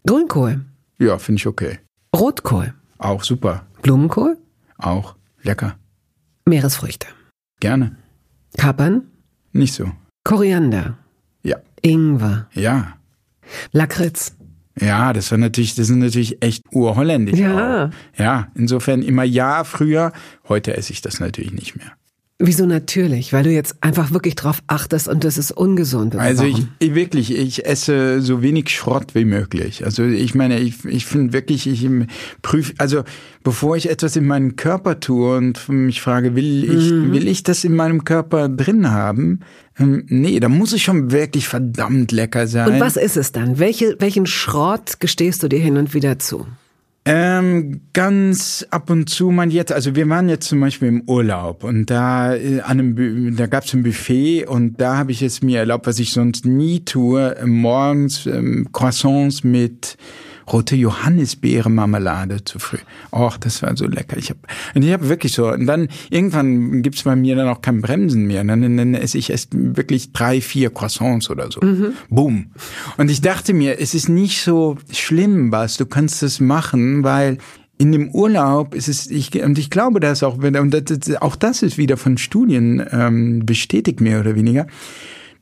[0.06, 0.62] Grünkohl?
[0.98, 1.80] Ja, finde ich okay.
[2.16, 2.74] Rotkohl?
[2.98, 3.68] Auch super.
[3.82, 4.38] Blumenkohl?
[4.78, 5.76] Auch lecker.
[6.46, 7.08] Meeresfrüchte?
[7.60, 7.98] Gerne.
[8.58, 9.04] Kapern?
[9.52, 9.92] Nicht so.
[10.24, 10.98] Koriander?
[11.44, 11.58] Ja.
[11.82, 12.48] Ingwer?
[12.54, 12.98] Ja.
[13.74, 14.37] Lakritz?
[14.80, 17.40] Ja, das war natürlich, das sind natürlich echt urholländisch.
[17.40, 17.86] Ja.
[17.86, 17.90] Auch.
[18.18, 20.12] Ja, insofern immer ja früher.
[20.48, 21.97] Heute esse ich das natürlich nicht mehr.
[22.40, 23.34] Wieso natürlich?
[23.34, 26.16] Weil du jetzt einfach wirklich drauf achtest und das ist ungesund.
[26.16, 29.84] Also ich, ich, wirklich, ich esse so wenig Schrott wie möglich.
[29.84, 31.90] Also ich meine, ich, ich finde wirklich, ich
[32.44, 33.04] prüfe, also
[33.44, 37.12] bevor ich etwas in meinen Körper tue und mich frage, will ich, mhm.
[37.12, 39.40] will ich das in meinem Körper drin haben?
[39.80, 42.74] Ähm, nee, da muss es schon wirklich verdammt lecker sein.
[42.74, 43.58] Und was ist es dann?
[43.58, 46.46] Welche, welchen Schrott gestehst du dir hin und wieder zu?
[47.10, 51.64] Ähm, ganz ab und zu man jetzt, also wir waren jetzt zum Beispiel im Urlaub
[51.64, 55.60] und da äh, an einem, da gab's ein Buffet und da habe ich es mir
[55.60, 59.96] erlaubt, was ich sonst nie tue, morgens ähm, Croissants mit
[60.52, 62.78] rote Johannisbeere-Marmelade zu früh.
[63.12, 64.18] Och, das war so lecker.
[64.18, 64.40] Ich habe
[64.74, 68.42] ich hab wirklich so, und dann irgendwann gibt's bei mir dann auch kein Bremsen mehr.
[68.42, 71.60] Und dann, dann esse ich erst wirklich drei, vier Croissants oder so.
[71.62, 71.94] Mhm.
[72.10, 72.48] Boom.
[72.98, 77.38] Und ich dachte mir, es ist nicht so schlimm, was, du kannst es machen, weil
[77.78, 81.62] in dem Urlaub ist es, ich, und ich glaube das auch, und das, auch das
[81.62, 84.66] ist wieder von Studien ähm, bestätigt, mehr oder weniger.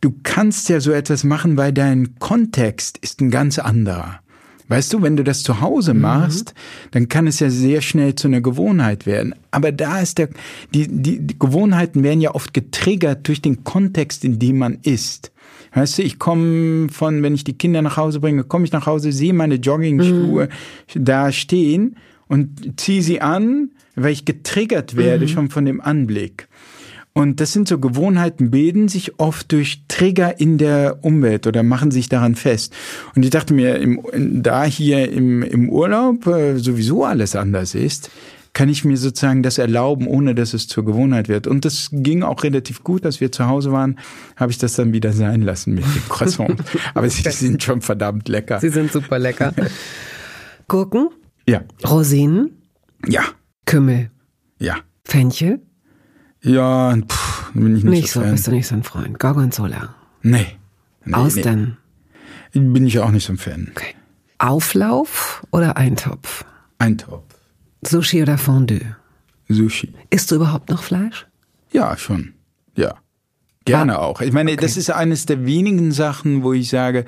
[0.01, 4.19] Du kannst ja so etwas machen, weil dein Kontext ist ein ganz anderer.
[4.67, 6.01] Weißt du, wenn du das zu Hause mhm.
[6.01, 6.89] machst, mhm.
[6.91, 9.35] dann kann es ja sehr schnell zu einer Gewohnheit werden.
[9.51, 10.29] Aber da ist der,
[10.73, 15.31] die, die, die Gewohnheiten werden ja oft getriggert durch den Kontext, in dem man ist.
[15.73, 18.85] Weißt du, ich komme von, wenn ich die Kinder nach Hause bringe, komme ich nach
[18.85, 20.47] Hause, sehe meine Joggingschuhe
[20.95, 21.05] mhm.
[21.05, 21.97] da stehen
[22.27, 25.29] und ziehe sie an, weil ich getriggert werde mhm.
[25.29, 26.47] schon von dem Anblick.
[27.17, 31.89] Und das sind so Gewohnheiten, bilden sich oft durch Trigger in der Umwelt oder machen
[31.89, 32.75] sich daran fest.
[33.15, 34.03] Und ich dachte mir, im,
[34.43, 38.11] da hier im, im Urlaub äh, sowieso alles anders ist,
[38.51, 41.47] kann ich mir sozusagen das erlauben, ohne dass es zur Gewohnheit wird.
[41.47, 43.97] Und das ging auch relativ gut, als wir zu Hause waren,
[44.35, 46.61] habe ich das dann wieder sein lassen mit dem Croissant.
[46.93, 48.59] Aber sie sind schon verdammt lecker.
[48.59, 49.53] Sie sind super lecker.
[50.67, 51.09] Gurken?
[51.47, 51.63] Ja.
[51.87, 52.57] Rosinen?
[53.07, 53.23] Ja.
[53.65, 54.11] Kümmel?
[54.59, 54.79] Ja.
[55.05, 55.61] Fenchel?
[56.45, 58.31] Ja, pff, bin ich nicht, nicht so, Fan.
[58.31, 59.19] bist du nicht so ein Freund.
[59.19, 59.95] Gorgonzola.
[60.21, 60.45] Nee.
[61.03, 61.77] nee Austern.
[62.53, 62.61] Nee.
[62.61, 63.71] Bin ich auch nicht so ein Fan.
[63.75, 63.95] Okay.
[64.37, 66.45] Auflauf oder Eintopf?
[66.77, 67.23] Eintopf.
[67.81, 68.95] Sushi oder Fondue?
[69.49, 69.93] Sushi.
[70.09, 71.25] Isst du überhaupt noch Fleisch?
[71.71, 72.33] Ja, schon.
[72.75, 72.95] Ja.
[73.65, 74.21] Gerne ah, auch.
[74.21, 74.61] Ich meine, okay.
[74.61, 77.05] das ist eines der wenigen Sachen, wo ich sage,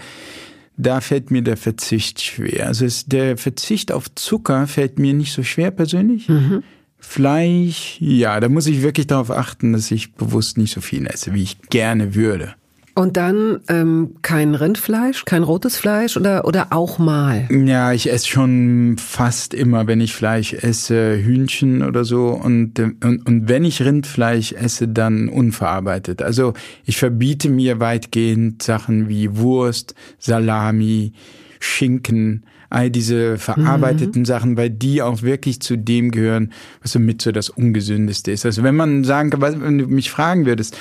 [0.76, 2.68] da fällt mir der Verzicht schwer.
[2.68, 6.28] Also es, der Verzicht auf Zucker fällt mir nicht so schwer persönlich.
[6.28, 6.64] Mhm.
[7.10, 11.34] Fleisch, ja, da muss ich wirklich darauf achten, dass ich bewusst nicht so viel esse,
[11.34, 12.54] wie ich gerne würde.
[12.98, 17.48] Und dann ähm, kein Rindfleisch, kein rotes Fleisch oder, oder auch mal?
[17.52, 22.30] Ja, ich esse schon fast immer, wenn ich Fleisch esse, Hühnchen oder so.
[22.30, 26.24] Und, und, und wenn ich Rindfleisch esse, dann unverarbeitet.
[26.24, 26.54] Also
[26.86, 31.14] ich verbiete mir weitgehend Sachen wie Wurst, Salami,
[31.60, 34.26] Schinken, all diese verarbeiteten mhm.
[34.26, 38.46] Sachen, weil die auch wirklich zu dem gehören, was so mit so das Ungesündeste ist.
[38.46, 40.76] Also wenn man sagen kann, wenn du mich fragen würdest,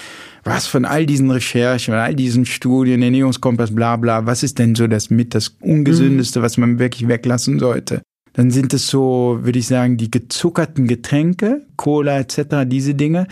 [0.46, 4.74] was von all diesen Recherchen, von all diesen Studien, Ernährungskompass, bla bla, was ist denn
[4.74, 6.42] so das mit das Ungesündeste, mhm.
[6.44, 8.02] was man wirklich weglassen sollte?
[8.32, 13.26] Dann sind es so, würde ich sagen, die gezuckerten Getränke, Cola etc., diese Dinge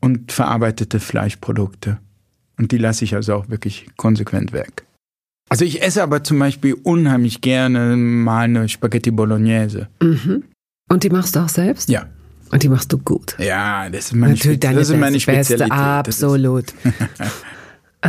[0.00, 1.98] und verarbeitete Fleischprodukte.
[2.56, 4.84] Und die lasse ich also auch wirklich konsequent weg.
[5.48, 9.88] Also ich esse aber zum Beispiel unheimlich gerne mal eine Spaghetti Bolognese.
[10.00, 10.44] Mhm.
[10.88, 11.88] Und die machst du auch selbst?
[11.88, 12.06] Ja.
[12.54, 13.34] Und die machst du gut.
[13.40, 15.58] Ja, das ist meine, Natürlich das ist meine Spezialität.
[15.58, 16.66] Beste, absolut.
[18.00, 18.08] äh,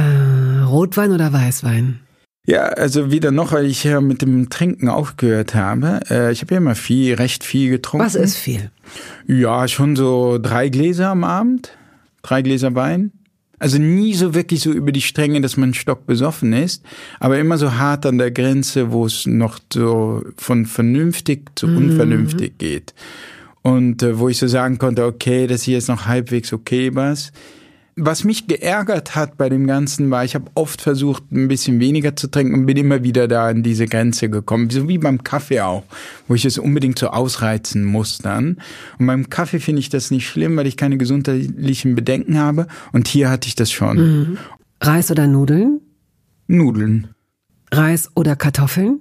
[0.67, 2.01] Rotwein oder Weißwein?
[2.45, 6.01] Ja, also wieder noch, weil ich ja mit dem Trinken aufgehört habe.
[6.11, 8.05] Äh, ich habe ja immer viel, recht viel getrunken.
[8.05, 8.69] Was ist viel?
[9.25, 11.75] Ja, schon so drei Gläser am Abend.
[12.21, 13.13] Drei Gläser Wein.
[13.57, 16.83] Also nie so wirklich so über die Stränge, dass man stock besoffen ist,
[17.19, 21.77] aber immer so hart an der Grenze, wo es noch so von vernünftig zu mhm.
[21.77, 22.93] unvernünftig geht.
[23.65, 27.31] Und äh, wo ich so sagen konnte, okay, das hier ist noch halbwegs okay was.
[27.95, 32.15] Was mich geärgert hat bei dem Ganzen war, ich habe oft versucht, ein bisschen weniger
[32.15, 34.69] zu trinken und bin immer wieder da an diese Grenze gekommen.
[34.69, 35.83] So wie beim Kaffee auch,
[36.27, 38.57] wo ich es unbedingt so ausreizen muss dann.
[38.99, 42.67] Und beim Kaffee finde ich das nicht schlimm, weil ich keine gesundheitlichen Bedenken habe.
[42.91, 43.97] Und hier hatte ich das schon.
[43.97, 44.37] Mhm.
[44.79, 45.81] Reis oder Nudeln?
[46.45, 47.07] Nudeln.
[47.71, 48.99] Reis oder Kartoffeln?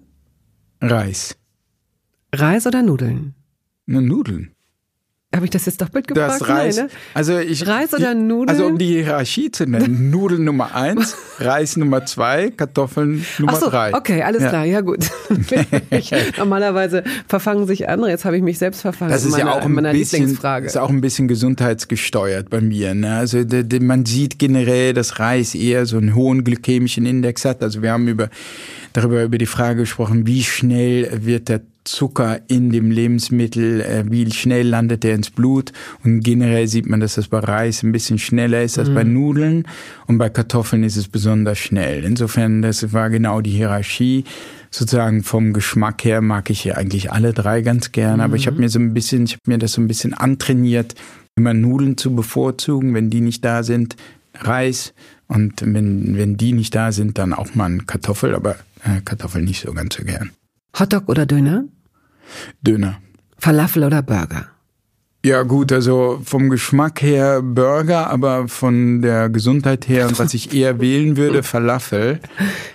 [0.81, 1.37] Reis.
[2.35, 3.35] Reis oder Nudeln?
[3.85, 4.54] Nudeln.
[5.35, 6.41] Habe ich das jetzt doppelt gefragt?
[6.41, 6.77] Das Reis.
[6.77, 6.93] Nein, ne?
[7.15, 8.49] Also ich, Reis oder Nudeln?
[8.49, 10.11] Also um die Hierarchie zu nennen.
[10.11, 13.95] Nudeln Nummer eins, Reis Nummer zwei, Kartoffeln Nummer Ach so, drei.
[13.95, 14.49] Okay, alles ja.
[14.49, 14.65] klar.
[14.65, 15.11] Ja gut.
[16.39, 18.11] normalerweise verfangen sich andere.
[18.11, 19.13] Jetzt habe ich mich selbst verfangen.
[19.13, 22.95] Das ist meiner, ja auch ein bisschen, ist auch ein bisschen gesundheitsgesteuert bei mir.
[22.95, 23.17] Ne?
[23.17, 27.63] Also de, de, man sieht generell, dass Reis eher so einen hohen glykämischen Index hat.
[27.63, 28.29] Also wir haben über
[28.93, 34.31] darüber über die Frage gesprochen, wie schnell wird der Zucker in dem Lebensmittel, äh, wie
[34.33, 35.73] schnell landet der ins Blut.
[36.03, 38.95] Und generell sieht man, dass das bei Reis ein bisschen schneller ist als mhm.
[38.95, 39.69] bei Nudeln.
[40.07, 42.05] Und bei Kartoffeln ist es besonders schnell.
[42.05, 44.25] Insofern, das war genau die Hierarchie.
[44.71, 48.17] Sozusagen vom Geschmack her mag ich hier eigentlich alle drei ganz gern.
[48.17, 48.23] Mhm.
[48.23, 50.95] Aber ich habe mir so ein bisschen, ich habe mir das so ein bisschen antrainiert,
[51.37, 53.97] immer Nudeln zu bevorzugen, wenn die nicht da sind,
[54.35, 54.95] Reis.
[55.29, 59.43] Und wenn, wenn die nicht da sind, dann auch mal ein Kartoffel, aber äh, Kartoffel
[59.43, 60.31] nicht so ganz so gern.
[60.79, 61.65] Hotdog oder Döner?
[62.63, 63.01] Döner.
[63.39, 64.49] Falafel oder Burger?
[65.25, 70.81] Ja gut, also vom Geschmack her Burger, aber von der Gesundheit her was ich eher
[70.83, 72.21] wählen würde, Falafel.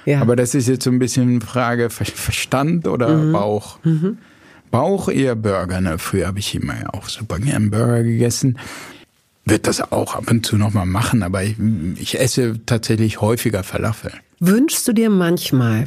[0.05, 0.21] Ja.
[0.21, 3.33] Aber das ist jetzt so ein bisschen Frage Verstand oder mhm.
[3.33, 3.77] Bauch.
[3.83, 4.17] Mhm.
[4.71, 5.79] Bauch eher Burger.
[5.79, 5.99] Ne?
[5.99, 8.57] Früher habe ich immer ja auch super gern Burger gegessen.
[9.45, 11.55] Wird das auch ab und zu nochmal machen, aber ich,
[11.97, 14.11] ich esse tatsächlich häufiger Falafel.
[14.39, 15.85] Wünschst du dir manchmal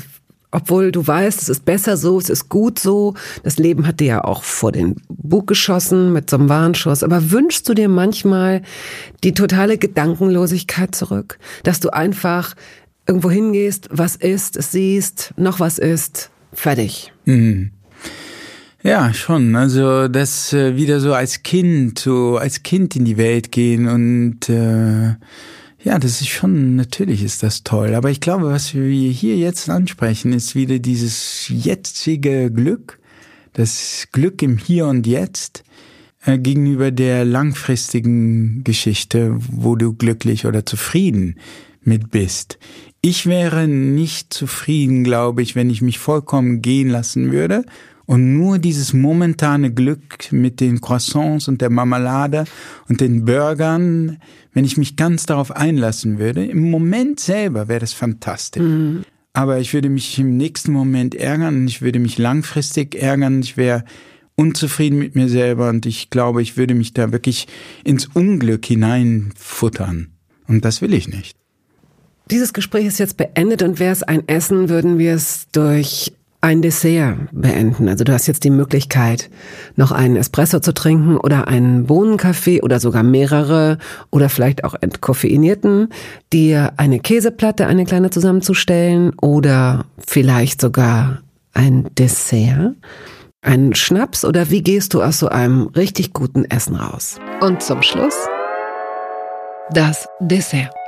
[0.53, 3.15] obwohl du weißt, es ist besser so, es ist gut so.
[3.43, 7.03] Das Leben hat dir ja auch vor den Bug geschossen mit so einem Warnschuss.
[7.03, 8.63] Aber wünschst du dir manchmal
[9.25, 11.39] die totale Gedankenlosigkeit zurück?
[11.65, 12.55] Dass du einfach
[13.09, 17.13] irgendwo hingehst, was ist, es siehst, noch was ist, fertig.
[17.25, 17.71] Mhm.
[18.83, 19.55] Ja, schon.
[19.57, 24.49] Also das äh, wieder so als Kind, so als Kind in die Welt gehen und
[24.49, 25.15] äh,
[25.85, 27.95] ja, das ist schon, natürlich ist das toll.
[27.95, 32.99] Aber ich glaube, was wir hier jetzt ansprechen, ist wieder dieses jetzige Glück,
[33.53, 35.65] das Glück im Hier und Jetzt.
[36.25, 41.37] äh, gegenüber der langfristigen Geschichte, wo du glücklich oder zufrieden
[41.83, 42.59] mit bist.
[43.01, 47.65] Ich wäre nicht zufrieden, glaube ich, wenn ich mich vollkommen gehen lassen würde
[48.13, 52.45] und nur dieses momentane Glück mit den Croissants und der Marmelade
[52.87, 54.19] und den Burgern,
[54.53, 58.63] wenn ich mich ganz darauf einlassen würde, im Moment selber wäre das fantastisch.
[58.63, 59.05] Mhm.
[59.33, 63.83] Aber ich würde mich im nächsten Moment ärgern, ich würde mich langfristig ärgern, ich wäre
[64.35, 67.49] unzufrieden mit mir selber und ich glaube, ich würde mich da wirklich
[67.83, 70.09] ins Unglück hineinfuttern.
[70.47, 71.39] Und das will ich nicht.
[72.31, 76.13] Dieses Gespräch ist jetzt beendet und wäre es ein Essen, würden wir es durch
[76.43, 77.89] ein Dessert beenden.
[77.89, 79.31] Also du hast jetzt die Möglichkeit,
[79.77, 83.79] noch einen Espresso zu trinken oder einen Bohnenkaffee oder sogar mehrere
[84.11, 85.89] oder vielleicht auch entkoffeinierten,
[86.33, 91.23] dir eine Käseplatte, eine kleine zusammenzustellen oder vielleicht sogar
[91.55, 92.75] ein Dessert,
[93.41, 97.21] einen Schnaps oder wie gehst du aus so einem richtig guten Essen raus?
[97.41, 98.17] Und zum Schluss
[99.71, 100.82] das Dessert.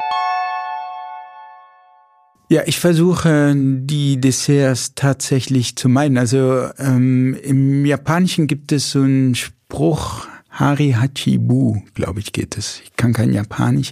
[2.54, 6.16] Ja, ich versuche die Desserts tatsächlich zu meiden.
[6.16, 12.80] Also ähm, im Japanischen gibt es so einen Spruch, Hari Hachibu, glaube ich, geht es.
[12.84, 13.90] Ich kann kein Japanisch.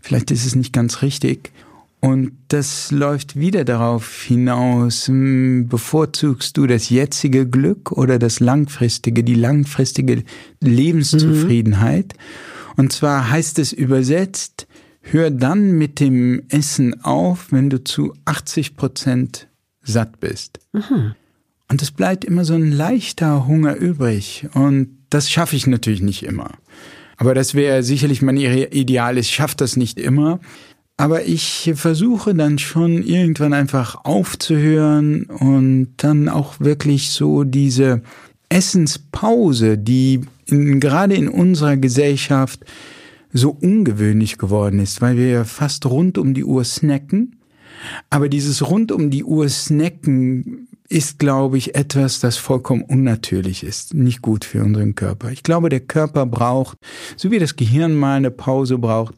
[0.00, 1.50] Vielleicht ist es nicht ganz richtig.
[1.98, 9.24] Und das läuft wieder darauf hinaus, hm, bevorzugst du das jetzige Glück oder das langfristige,
[9.24, 10.22] die langfristige
[10.60, 12.14] Lebenszufriedenheit?
[12.14, 12.74] Mhm.
[12.76, 14.68] Und zwar heißt es übersetzt,
[15.10, 19.48] Hör dann mit dem Essen auf, wenn du zu 80 Prozent
[19.82, 20.60] satt bist.
[20.72, 21.14] Mhm.
[21.68, 24.46] Und es bleibt immer so ein leichter Hunger übrig.
[24.54, 26.52] Und das schaffe ich natürlich nicht immer.
[27.16, 29.18] Aber das wäre sicherlich mein Ideal.
[29.18, 30.40] Ich schaffe das nicht immer.
[30.96, 38.02] Aber ich versuche dann schon irgendwann einfach aufzuhören und dann auch wirklich so diese
[38.48, 42.64] Essenspause, die in, gerade in unserer Gesellschaft
[43.34, 47.36] so ungewöhnlich geworden ist, weil wir ja fast rund um die Uhr snacken.
[48.08, 53.92] Aber dieses rund um die Uhr snacken ist, glaube ich, etwas, das vollkommen unnatürlich ist,
[53.92, 55.32] nicht gut für unseren Körper.
[55.32, 56.78] Ich glaube, der Körper braucht,
[57.16, 59.16] so wie das Gehirn mal eine Pause braucht,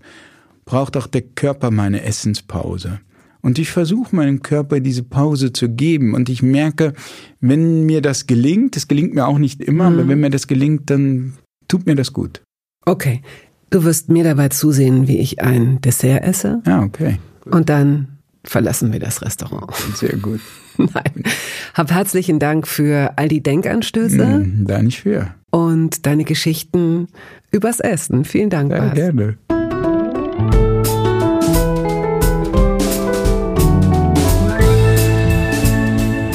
[0.65, 3.01] braucht auch der Körper mal eine Essenspause.
[3.43, 6.15] Und ich versuche meinem Körper diese Pause zu geben.
[6.15, 6.95] Und ich merke,
[7.41, 9.99] wenn mir das gelingt, es gelingt mir auch nicht immer, mhm.
[9.99, 11.35] aber wenn mir das gelingt, dann
[11.69, 12.43] tut mir das gut.
[12.87, 13.23] Okay,
[13.71, 16.63] Du wirst mir dabei zusehen, wie ich ein Dessert esse.
[16.67, 17.19] Ja, okay.
[17.41, 17.55] Gut.
[17.55, 19.75] Und dann verlassen wir das Restaurant.
[19.95, 20.41] Sehr gut.
[20.79, 21.25] Nein.
[21.75, 24.25] Hab herzlichen Dank für all die Denkanstöße.
[24.25, 25.35] Mm, da nicht für.
[25.51, 27.09] Und deine Geschichten
[27.51, 28.25] übers Essen.
[28.25, 28.71] Vielen Dank.
[28.71, 29.37] Ja, gerne.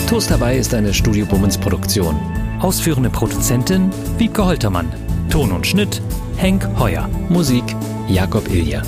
[0.08, 2.20] Toast dabei ist eine Studio Bummens Produktion.
[2.60, 4.88] Ausführende Produzentin Wiebke Holtermann.
[5.32, 6.02] Ton und Schnitt
[6.36, 7.10] Henk Heuer.
[7.30, 7.64] Musik
[8.10, 8.82] Jakob Ilja.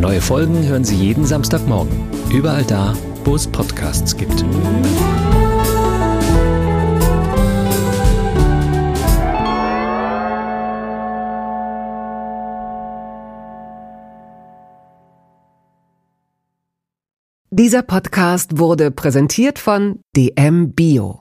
[0.00, 1.92] Neue Folgen hören Sie jeden Samstagmorgen.
[2.32, 2.94] Überall da,
[3.24, 4.42] wo es Podcasts gibt.
[17.50, 21.20] Dieser Podcast wurde präsentiert von DM Bio.